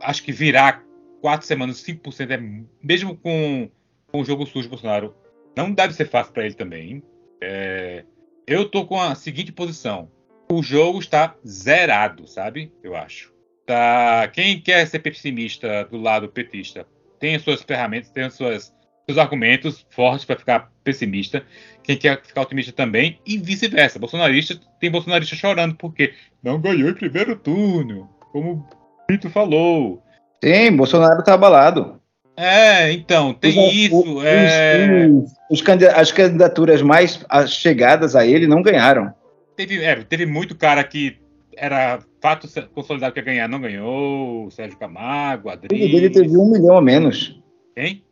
[0.02, 0.84] acho que virar
[1.22, 2.40] quatro semanas 5% é
[2.82, 3.70] mesmo com,
[4.12, 5.16] com o jogo sujo Bolsonaro,
[5.56, 7.04] não deve ser fácil para ele também.
[7.42, 8.04] É,
[8.48, 10.10] eu tô com a seguinte posição.
[10.52, 12.72] O jogo está zerado, sabe?
[12.82, 13.35] Eu acho.
[13.66, 16.86] Tá, quem quer ser pessimista do lado petista
[17.20, 18.74] tem as suas ferramentas, tem as suas
[19.08, 21.44] seus argumentos fortes para ficar pessimista.
[21.84, 24.00] Quem quer ficar otimista também, e vice-versa.
[24.00, 26.14] Bolsonarista tem bolsonarista chorando porque
[26.44, 28.66] não ganhou em primeiro turno, como o
[29.08, 30.04] Brito falou.
[30.44, 32.02] Sim, Bolsonaro tá abalado.
[32.38, 34.18] É, então, tem Os- isso.
[34.18, 35.08] os- é,
[35.50, 35.64] os-
[35.96, 39.14] as candidaturas mais as chegadas a ele não ganharam.
[39.56, 41.18] teve, é, teve muito cara que
[41.58, 44.50] era fato consolidado que ia ganhar, não ganhou.
[44.52, 46.10] Sérgio Camargo, O filho dele Adri.
[46.10, 47.42] teve um milhão a menos.
[47.76, 48.04] Quem?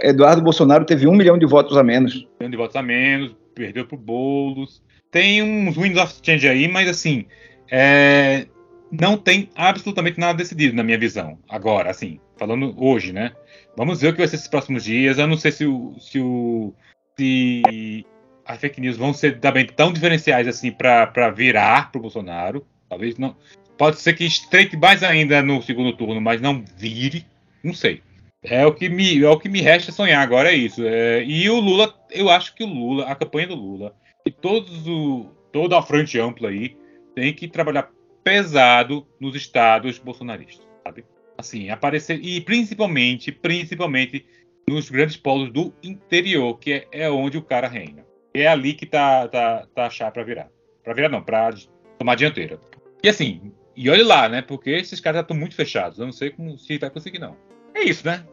[0.00, 2.26] Eduardo Bolsonaro teve um milhão de votos a menos.
[2.38, 4.82] Milhão de votos a menos, perdeu pro Boulos.
[5.10, 7.26] Tem uns winds of change aí, mas assim,
[7.70, 8.46] é,
[8.90, 11.38] não tem absolutamente nada decidido na minha visão.
[11.48, 13.32] Agora, assim, falando hoje, né?
[13.76, 15.18] Vamos ver o que vai ser esses próximos dias.
[15.18, 15.94] Eu não sei se o.
[16.00, 16.74] Se, o,
[17.16, 18.04] se
[18.44, 22.66] as fake news vão ser também tão diferenciais assim para virar pro Bolsonaro.
[22.88, 23.36] Talvez não.
[23.76, 27.24] Pode ser que estreite mais ainda no segundo turno, mas não vire.
[27.62, 28.02] Não sei.
[28.42, 30.82] É o que me, é o que me resta sonhar agora, é isso.
[30.84, 34.86] É, e o Lula, eu acho que o Lula, a campanha do Lula, e todos
[34.86, 36.76] o, toda a frente ampla aí,
[37.14, 37.90] tem que trabalhar
[38.22, 41.04] pesado nos estados bolsonaristas, sabe?
[41.36, 44.24] Assim, aparecer, e principalmente, principalmente
[44.68, 48.04] nos grandes polos do interior, que é, é onde o cara reina.
[48.34, 50.48] É ali que tá, tá, tá a chave pra virar.
[50.84, 51.50] Pra virar não, pra
[51.98, 52.60] tomar dianteira.
[53.02, 54.42] E assim, e olhe lá, né?
[54.42, 55.98] Porque esses caras já estão muito fechados.
[55.98, 57.36] Eu não sei como, se vai conseguir, não.
[57.74, 58.24] É isso, né?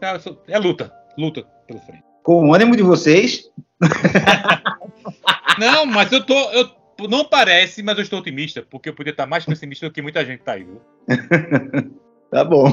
[0.47, 0.91] É luta.
[1.17, 2.03] Luta pela frente.
[2.23, 3.51] Com o ânimo de vocês,
[5.59, 6.33] Não, mas eu tô.
[6.51, 6.69] Eu,
[7.09, 10.25] não parece, mas eu estou otimista, porque eu podia estar mais pessimista do que muita
[10.25, 10.81] gente tá aí, viu?
[12.31, 12.71] tá bom.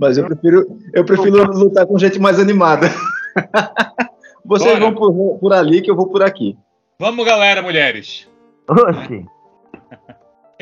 [0.00, 2.88] Mas eu prefiro, eu prefiro lutar com gente mais animada.
[4.44, 4.80] Vocês Bora.
[4.80, 6.58] vão por, por ali que eu vou por aqui.
[6.98, 8.28] Vamos, galera, mulheres.
[8.68, 9.24] Oxi,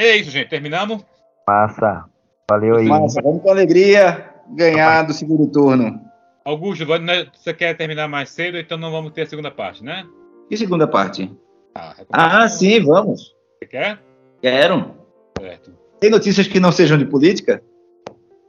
[0.01, 0.49] É isso, gente.
[0.49, 1.05] Terminamos?
[1.47, 2.05] massa.
[2.49, 2.87] Valeu aí.
[2.87, 6.01] Massa, vamos com alegria ganhar do segundo turno.
[6.45, 10.07] Augusto, né, você quer terminar mais cedo, então não vamos ter a segunda parte, né?
[10.51, 11.31] E segunda parte?
[11.75, 13.35] Ah, Ah, sim, vamos.
[13.59, 13.99] Você quer?
[14.41, 14.95] Quero.
[15.39, 15.73] Certo.
[16.01, 17.63] Tem notícias que não sejam de política?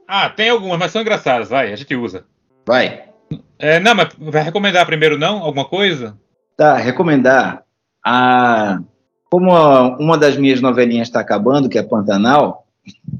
[0.08, 2.24] Ah, tem algumas, mas são engraçadas, vai, a gente usa.
[2.66, 3.04] Vai.
[3.58, 5.38] É, não, mas vai recomendar primeiro, não?
[5.42, 6.18] Alguma coisa?
[6.56, 7.62] Tá, recomendar
[8.04, 8.80] a.
[9.32, 12.66] Como a- uma das minhas novelinhas está acabando, que é Pantanal,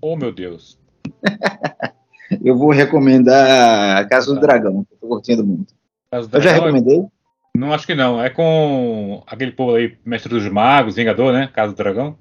[0.03, 0.79] Oh, meu Deus.
[2.45, 4.41] eu vou recomendar a Casa do Tá.
[4.47, 5.73] Dragão, que eu tô curtindo muito.
[6.11, 7.07] Caso do Eu já Dragão, recomendei?
[7.57, 8.23] Não, acho que não.
[8.23, 11.49] É com aquele povo aí, Mestre dos Magos, Vingador, né?
[11.51, 12.15] Casa do Dragão.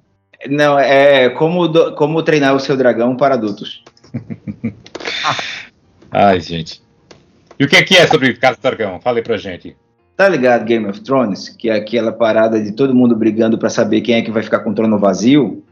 [0.48, 3.84] Não, é como, do- como treinar o seu dragão para adultos.
[6.10, 6.82] Ai, gente.
[7.58, 9.00] E o que é que é sobre Casa do Dragão?
[9.02, 9.76] Fala aí pra gente.
[10.22, 11.48] Tá ligado Game of Thrones?
[11.48, 14.60] Que é aquela parada de todo mundo brigando para saber quem é que vai ficar
[14.60, 15.64] com o trono vazio.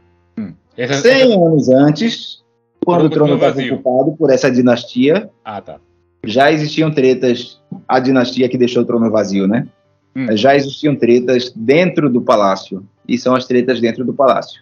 [0.75, 2.43] Essa- 100 anos antes,
[2.83, 5.79] quando o trono estava ocupado por essa dinastia, Ah, tá.
[6.25, 9.67] já existiam tretas, a dinastia que deixou o trono vazio, né?
[10.13, 10.35] Hum.
[10.35, 12.85] Já existiam tretas dentro do palácio.
[13.07, 14.61] E são as tretas dentro do palácio.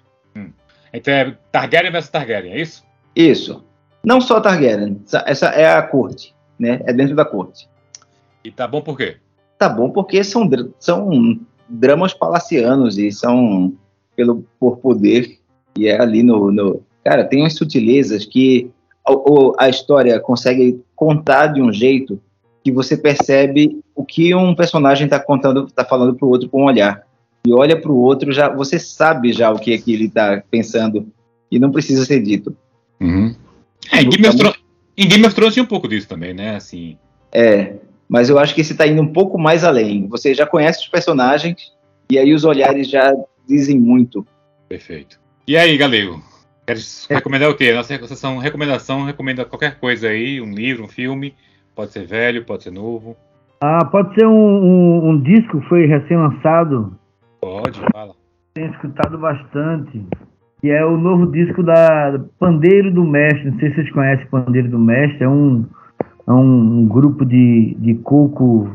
[0.93, 2.83] Então é Targaryen versus Targaryen, é isso?
[3.15, 3.63] Isso.
[4.05, 6.79] Não só Targaryen, essa- essa é a corte, né?
[6.85, 7.67] É dentro da corte.
[8.43, 9.17] E tá bom por quê?
[9.59, 10.49] Tá bom, porque são,
[10.79, 11.37] são
[11.67, 13.73] dramas palacianos e são
[14.15, 15.37] pelo por poder
[15.77, 18.71] e é ali no, no- cara tem umas sutilezas que
[19.07, 22.19] o- a história consegue contar de um jeito
[22.63, 26.61] que você percebe o que um personagem está contando, está falando para o outro com
[26.61, 27.03] um olhar
[27.45, 30.41] e olha para o outro já você sabe já o que é que ele está
[30.49, 31.07] pensando
[31.51, 32.55] e não precisa ser dito.
[33.91, 34.59] É, em Game, of Thrones,
[34.97, 36.55] em Game of Thrones tinha um pouco disso também, né?
[36.55, 36.97] Assim,
[37.31, 37.75] É,
[38.09, 40.07] mas eu acho que esse está indo um pouco mais além.
[40.07, 41.71] Você já conhece os personagens
[42.11, 43.13] e aí os olhares já
[43.47, 44.25] dizem muito.
[44.67, 45.19] perfeito.
[45.47, 46.21] E aí, Galego?
[46.65, 47.73] Queres recomendar o quê?
[47.73, 51.33] Nossa sessão recomendação recomenda qualquer coisa aí, um livro, um filme.
[51.75, 53.15] Pode ser velho, pode ser novo.
[53.61, 56.95] Ah, pode ser um, um, um disco que foi recém-lançado,
[57.41, 58.13] Pode, fala.
[58.53, 60.01] tenho escutado bastante,
[60.61, 63.49] que é o novo disco da Pandeiro do Mestre.
[63.49, 65.65] Não sei se vocês conhecem Pandeiro do Mestre, é um,
[66.29, 68.69] é um, um grupo de, de coco,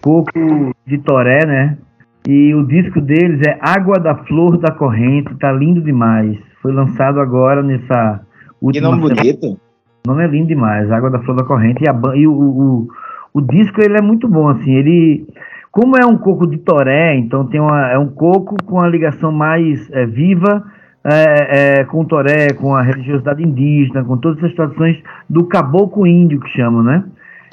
[0.00, 1.78] coco de toré, né?
[2.26, 6.38] E o disco deles é Água da Flor da Corrente, tá lindo demais.
[6.62, 8.22] Foi lançado agora nessa
[8.58, 9.20] Que última nome semana.
[9.20, 9.60] bonito.
[10.06, 11.84] O nome é lindo demais, Água da Flor da Corrente.
[11.84, 12.88] E, a, e o, o,
[13.34, 14.72] o disco ele é muito bom, assim.
[14.72, 15.26] Ele
[15.70, 19.30] como é um coco de toré, então tem uma, é um coco com a ligação
[19.30, 20.64] mais é, viva
[21.04, 26.06] é, é, com o toré, com a religiosidade indígena, com todas essas tradições do caboclo
[26.06, 27.04] índio que chamam, né?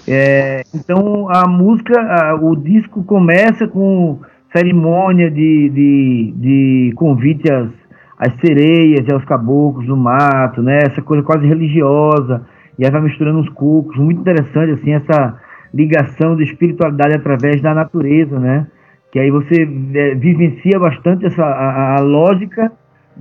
[0.08, 4.20] É, então a música, a, o disco começa com
[4.56, 7.70] cerimônia de, de, de convite às,
[8.18, 10.80] às sereias e aos caboclos do mato, né?
[10.86, 12.46] Essa coisa quase religiosa
[12.80, 15.38] e aí vai misturando os cocos, muito interessante assim essa
[15.74, 18.66] ligação de espiritualidade através da natureza, né?
[19.12, 22.72] Que aí você é, vivencia bastante essa a, a lógica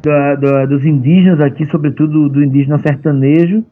[0.02, 3.64] da, da, dos indígenas aqui, sobretudo do indígena sertanejo,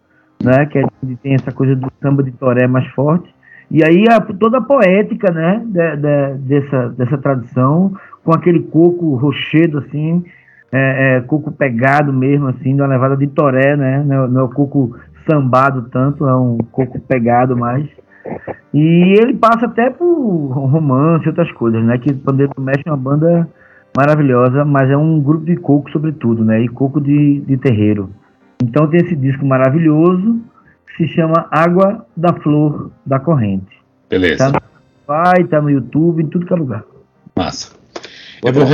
[0.43, 3.29] né, que é onde tem essa coisa do samba de toré mais forte.
[3.71, 7.93] E aí a, toda a poética, né, de, de, dessa, dessa tradição,
[8.25, 10.25] com aquele coco rochedo, assim,
[10.73, 14.45] é, é, coco pegado mesmo, assim, de uma levada de toré, né, não, é é
[14.45, 14.97] o coco
[15.29, 17.87] sambado tanto, é um coco pegado mais.
[18.73, 23.49] E ele passa até por romance outras coisas, né, que Pandeiro Mexe é uma banda
[23.99, 26.63] maravilhosa, mas é um grupo de coco sobretudo, né?
[26.63, 28.15] E coco de, de terreiro.
[28.63, 30.41] Então tem esse disco maravilhoso
[30.87, 33.77] que se chama Água da Flor da Corrente.
[34.09, 34.53] Beleza.
[34.53, 34.61] Tá no
[35.03, 36.85] Spotify, tá no YouTube, em tudo que é lugar.
[37.37, 37.77] Massa.
[38.45, 38.65] Eu vou,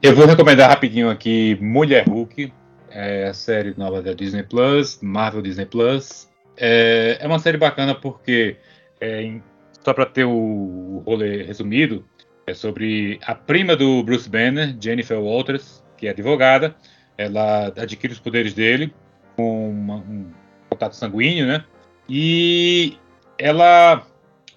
[0.00, 2.52] eu vou recomendar rapidinho aqui Mulher Hulk,
[2.88, 6.28] é a série nova da Disney Plus, Marvel Disney Plus.
[6.56, 8.56] É, é uma série bacana porque,
[9.00, 9.38] é,
[9.84, 12.04] só para ter o rolê resumido,
[12.46, 16.74] é sobre a prima do Bruce Banner, Jennifer Walters, que é advogada.
[17.16, 18.92] Ela adquire os poderes dele
[19.36, 20.30] com um
[20.68, 21.64] contato sanguíneo, né?
[22.08, 22.96] E
[23.38, 24.06] ela,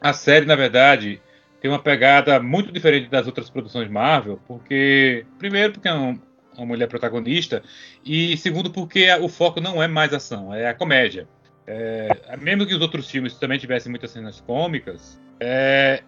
[0.02, 1.22] a série, na verdade,
[1.62, 6.20] tem uma pegada muito diferente das outras produções Marvel, porque primeiro porque é um,
[6.56, 7.64] uma mulher protagonista
[8.04, 11.28] e segundo porque o foco não é mais ação, é a comédia.
[11.68, 12.10] É,
[12.40, 16.04] mesmo que os outros filmes também tivessem muitas cenas cômicas, é,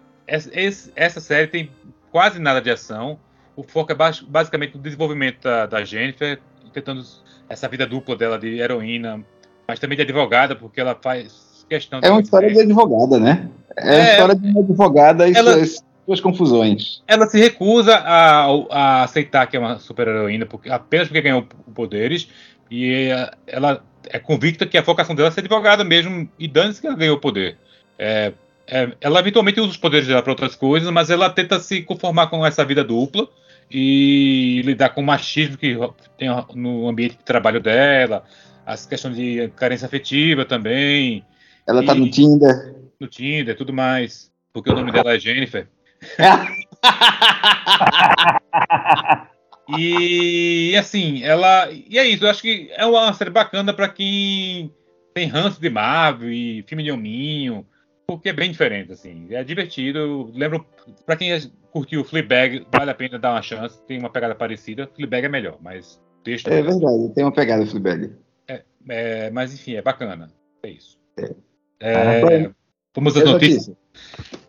[0.94, 1.70] essa série tem
[2.12, 3.18] quase nada de ação.
[3.56, 6.38] O foco é basicamente no desenvolvimento da, da Jennifer,
[6.72, 7.02] tentando
[7.48, 9.24] essa vida dupla dela de heroína,
[9.66, 12.00] mas também de advogada, porque ela faz questão.
[12.02, 13.48] É uma história de advogada, né?
[13.76, 17.02] É, é uma história de uma advogada e ela, suas, suas confusões.
[17.06, 21.46] Ela se recusa a, a aceitar que é uma super heroína, porque, apenas porque ganhou
[21.74, 22.28] poderes,
[22.70, 23.08] e
[23.46, 26.96] ela é convicta que a focação dela é ser advogada mesmo, e dane-se que ela
[26.96, 27.56] ganhou poder.
[27.98, 28.32] É,
[28.70, 32.26] é, ela eventualmente usa os poderes dela para outras coisas, mas ela tenta se conformar
[32.26, 33.26] com essa vida dupla
[33.70, 35.76] e lidar com o machismo que
[36.18, 38.24] tem no ambiente de trabalho dela,
[38.66, 41.24] as questões de carência afetiva também.
[41.66, 42.74] Ela tá no Tinder.
[43.00, 44.30] No Tinder, tudo mais.
[44.52, 45.66] Porque o nome dela é Jennifer.
[49.78, 51.70] e assim, ela.
[51.70, 54.70] E é isso, eu acho que é uma série bacana para quem
[55.14, 57.66] tem ranço de Marvel e filme de hominho
[58.08, 59.26] porque é bem diferente, assim.
[59.30, 59.98] É divertido.
[59.98, 60.64] Eu lembro,
[61.04, 61.38] para quem
[61.70, 63.80] curtiu Fleabag, vale a pena dar uma chance.
[63.82, 64.90] Tem uma pegada parecida.
[64.96, 66.48] Fleabag é melhor, mas texto.
[66.48, 68.10] É verdade, tem uma pegada Fleabag.
[68.48, 70.32] É, é, mas enfim, é bacana.
[70.62, 70.98] É isso.
[71.18, 71.34] É.
[71.80, 72.50] É,
[72.94, 73.76] vamos às notícias.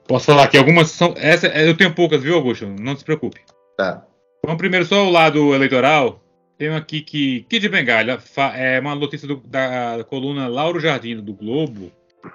[0.08, 1.14] Posso falar que algumas são.
[1.18, 2.66] Essa, eu tenho poucas, viu, Augusto?
[2.66, 3.42] Não se preocupe.
[3.78, 4.06] Tá.
[4.44, 6.24] Vamos primeiro só o lado eleitoral.
[6.58, 8.18] Tem aqui que Kid Bengalha
[8.56, 11.92] é uma notícia do, da coluna Lauro Jardino do Globo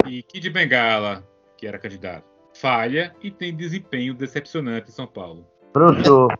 [0.07, 1.24] e Kid Bengala,
[1.57, 2.24] que era candidato,
[2.55, 5.47] falha e tem desempenho decepcionante em São Paulo.
[5.72, 6.32] Professor.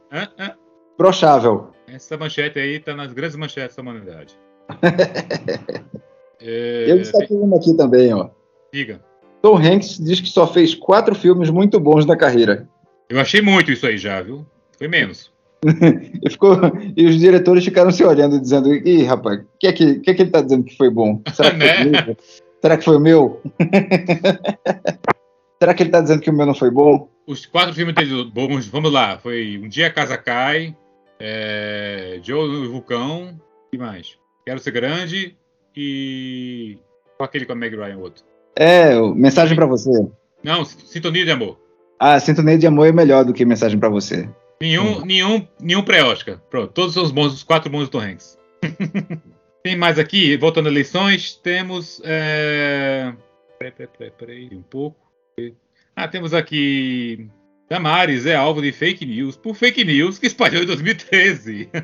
[0.97, 1.71] Prochável.
[1.89, 4.39] Essa manchete aí tá nas grandes manchetes da humanidade.
[6.41, 8.31] é, Eu destaquei uma aqui também, ó.
[8.73, 9.01] Diga.
[9.43, 12.69] Tom Hanks diz que só fez quatro filmes muito bons na carreira.
[13.09, 14.47] Eu achei muito isso aí já, viu?
[14.79, 15.33] Foi menos.
[16.23, 16.57] e, ficou,
[16.97, 20.15] e os diretores ficaram se olhando, dizendo: Ih, rapaz, o que, é que, que, é
[20.15, 21.21] que ele tá dizendo que foi bom?
[21.33, 21.57] Será que
[21.91, 22.03] né?
[22.05, 22.17] foi
[22.65, 23.43] Será que foi o meu?
[25.61, 27.11] Será que ele está dizendo que o meu não foi bom?
[27.27, 29.19] Os quatro filmes dele bons, vamos lá.
[29.19, 30.75] Foi Um Dia a Casa Cai,
[31.21, 33.39] é, Joe no Vulcão,
[33.71, 34.17] e mais?
[34.47, 35.37] Quero Ser Grande
[35.77, 36.79] e...
[37.19, 38.25] Qual aquele com a Meg Ryan, outro?
[38.57, 39.91] É, Mensagem para Você.
[40.43, 41.61] Não, Sintonia de Amor.
[42.01, 44.27] Ah, Sintonia de Amor é melhor do que Mensagem para Você.
[44.59, 45.05] Nenhum, hum.
[45.05, 46.41] nenhum, nenhum pré-Oscar.
[46.49, 48.39] Pronto, todos os bons, os quatro bons do Tom Hanks.
[49.65, 51.99] Tem mais aqui, voltando às eleições, temos.
[52.05, 53.15] É...
[53.59, 54.99] Peraí, peraí, peraí, um pouco.
[55.97, 57.31] Ah, temos aqui.
[57.67, 61.71] Damares é alvo de fake news por fake news que espalhou em 2013.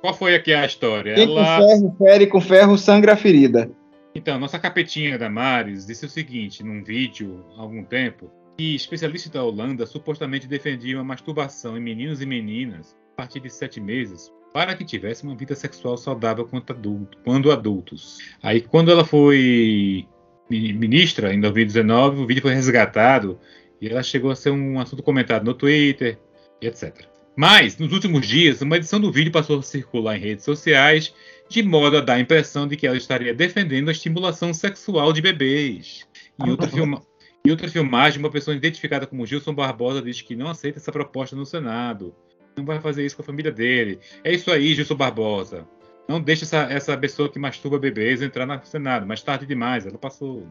[0.00, 1.14] Qual foi aqui a história?
[1.14, 1.60] Quem Ela...
[1.60, 3.70] com ferro fere, com ferro sangra a ferida.
[4.16, 9.44] Então, nossa capetinha Damares disse o seguinte num vídeo há algum tempo que especialistas da
[9.44, 14.84] Holanda supostamente defendiam a masturbação em meninos e meninas partir de sete meses para que
[14.84, 18.18] tivesse uma vida sexual saudável quando, adulto, quando adultos.
[18.42, 20.06] Aí, quando ela foi
[20.50, 23.38] mi- ministra em 2019, o vídeo foi resgatado
[23.80, 26.18] e ela chegou a ser um assunto comentado no Twitter
[26.60, 27.04] e etc.
[27.36, 31.14] Mas, nos últimos dias, uma edição do vídeo passou a circular em redes sociais
[31.48, 35.20] de modo a dar a impressão de que ela estaria defendendo a estimulação sexual de
[35.20, 36.06] bebês.
[36.42, 37.02] Em outra, filma-
[37.46, 41.36] em outra filmagem, uma pessoa identificada como Gilson Barbosa diz que não aceita essa proposta
[41.36, 42.14] no Senado.
[42.56, 44.00] Não vai fazer isso com a família dele.
[44.24, 45.66] É isso aí, Gilson Barbosa.
[46.08, 49.06] Não deixe essa, essa pessoa que masturba bebês entrar no Senado.
[49.06, 50.46] Mais tarde demais, ela passou.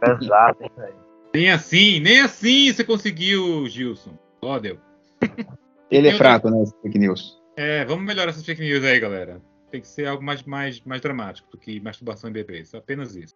[0.00, 0.94] Pesado, hein, velho.
[1.34, 4.16] Nem assim, nem assim você conseguiu, Gilson.
[4.42, 4.78] Ó, deu.
[5.90, 6.62] Ele é fraco, né?
[6.62, 7.40] esse Fake news.
[7.56, 9.40] É, vamos melhorar essas fake news aí, galera.
[9.70, 12.74] Tem que ser algo mais, mais, mais dramático do que masturbação em bebês.
[12.74, 13.34] Apenas isso.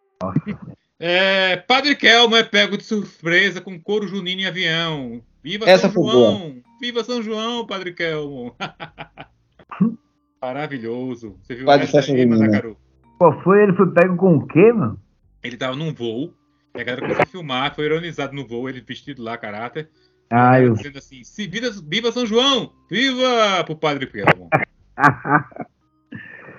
[0.99, 5.21] É, Padre Kelmo é pego de surpresa com couro junino em avião.
[5.43, 6.55] Viva Essa São foi João!
[6.79, 8.55] Viva São João, Padre Kelmo!
[10.41, 11.37] Maravilhoso.
[11.41, 12.75] Você viu Padre essa aí?
[13.17, 13.63] Qual foi?
[13.63, 14.99] Ele foi pego com o quê, mano?
[15.43, 16.33] Ele tava num voo.
[16.75, 19.89] E a galera começou a filmar, foi ironizado no voo, ele vestido lá, caráter.
[20.29, 20.73] Ah, eu.
[20.73, 22.73] Dizendo assim: "Se viva, viva São João!
[22.89, 24.49] Viva pro Padre Kelmo!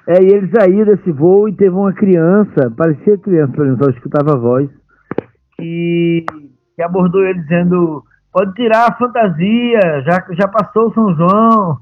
[0.09, 3.91] É, e ele saiu desse voo e teve uma criança, parecia criança, por exemplo, só
[3.91, 4.71] escutava a voz,
[5.57, 6.25] que,
[6.77, 8.05] que abordou ele dizendo:
[8.37, 11.81] pode tirar a fantasia, já, já passou o São João.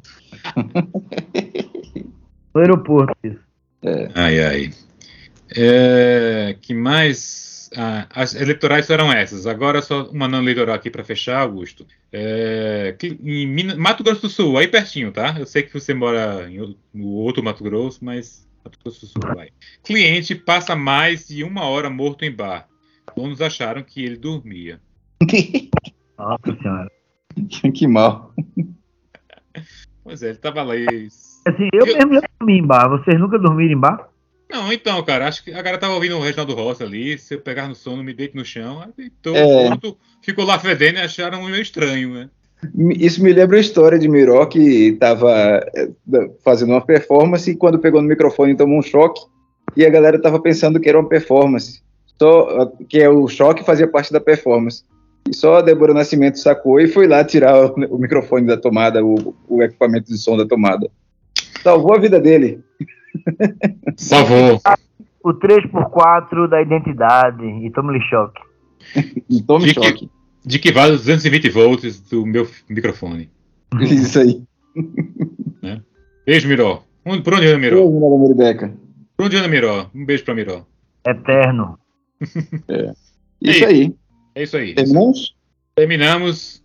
[2.55, 3.41] no aeroporto, isso.
[4.15, 4.71] Ai, ai.
[5.57, 7.69] É, que mais?
[7.77, 9.49] Ah, as eleitorais eram essas.
[9.49, 11.85] Agora só uma não eleitoral aqui para fechar, Augusto.
[12.13, 15.35] É, que- em Minas- Mato Grosso do Sul, aí pertinho, tá?
[15.37, 19.07] Eu sei que você mora em outro- no outro Mato Grosso, mas Mato Grosso do
[19.09, 19.49] Sul vai.
[19.83, 22.69] Cliente passa mais de uma hora morto em bar.
[23.17, 24.81] Donos acharam que ele dormia.
[26.19, 26.91] Nossa senhora.
[27.75, 28.33] que mal.
[30.03, 31.09] Pois é, ele tava lá e...
[31.47, 32.89] Assim, eu, Eu- mesmo já dormi em bar.
[32.89, 34.09] Vocês nunca dormiram em bar?
[34.51, 37.19] Não, então, cara, acho que a galera tava ouvindo o Reginaldo Rossi ali.
[37.19, 38.81] Se eu pegar no sono, me deito no chão.
[38.81, 39.67] Aí deitou, É.
[39.69, 42.31] pronto, ficou lá fedendo e acharam meio estranho, né?
[42.97, 45.61] Isso me lembra a história de Miró que estava
[46.43, 49.21] fazendo uma performance e quando pegou no microfone tomou um choque
[49.77, 51.83] e a galera estava pensando que era uma performance.
[52.19, 54.85] Só que é o choque fazia parte da performance.
[55.29, 59.05] E só a Débora Nascimento sacou e foi lá tirar o, o microfone da tomada,
[59.05, 60.91] o, o equipamento de som da tomada.
[61.63, 62.61] Salvou a vida dele.
[63.97, 64.61] Salvou.
[65.23, 68.41] O 3x4 da identidade e toma-lhe choque.
[69.31, 70.11] E tome Fique- choque.
[70.45, 73.31] De que vale os 220 volts do meu microfone.
[73.81, 74.43] Isso aí.
[76.27, 76.83] Beijo, Miró.
[77.07, 77.83] Onde- Por onde anda Miró?
[77.83, 78.75] Ô, Miró da Muribeca.
[79.17, 79.87] Por onde anda Miró?
[79.95, 80.67] Um beijo pra Miró.
[81.07, 81.79] Eterno.
[83.41, 83.95] Isso aí.
[84.35, 84.75] É isso aí.
[84.75, 85.35] Terminamos?
[85.75, 86.63] Terminamos.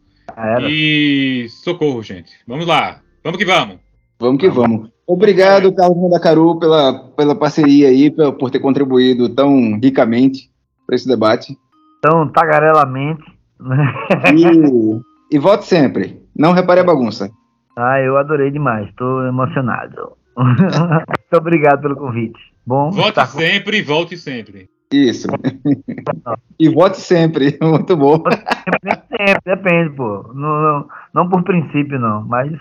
[0.70, 2.32] E socorro, gente.
[2.48, 3.02] Vamos lá.
[3.24, 3.78] Vamos que vamos.
[4.20, 4.90] Vamos que vamos.
[5.08, 10.52] Obrigado, Carlos Mandacaru, pela, pela parceria aí, por, por ter contribuído tão ricamente
[10.86, 11.58] para esse debate.
[11.98, 13.24] Então, tagarelamente.
[13.60, 13.94] né?
[14.36, 16.22] E, e vote sempre.
[16.38, 17.30] Não repare a bagunça.
[17.76, 18.88] Ah, eu adorei demais.
[18.90, 20.14] Estou emocionado.
[20.38, 22.40] Muito obrigado pelo convite.
[22.66, 24.70] Bom, Volte estar sempre e volte sempre.
[24.92, 25.28] Isso.
[26.60, 27.58] e vote sempre.
[27.62, 28.24] Muito bom.
[28.84, 30.32] Nem sempre, depende, pô.
[30.34, 32.24] Não, não, não por princípio, não.
[32.26, 32.52] Mas,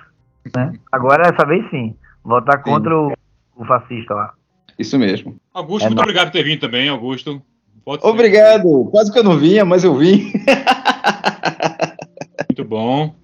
[0.54, 0.72] né?
[0.92, 1.94] Agora, essa vez sim.
[2.22, 3.12] Votar contra o,
[3.56, 4.34] o fascista lá.
[4.78, 5.36] Isso mesmo.
[5.54, 6.04] Augusto, É muito nóis.
[6.08, 7.42] obrigado por ter vindo também, Augusto.
[7.88, 8.06] Sempre.
[8.06, 8.84] Obrigado.
[8.90, 10.30] Quase que eu não vinha, mas eu vim.
[12.50, 13.14] Muito bom.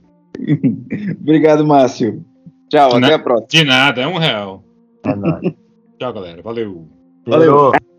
[1.20, 2.24] Obrigado, Márcio.
[2.70, 3.48] Tchau, Na- até a próxima.
[3.48, 4.64] De nada, é um real.
[5.04, 5.52] É nóis.
[5.98, 6.40] Tchau, galera.
[6.42, 6.88] Valeu.
[7.26, 7.70] Valeu.
[7.72, 7.93] Cheiro.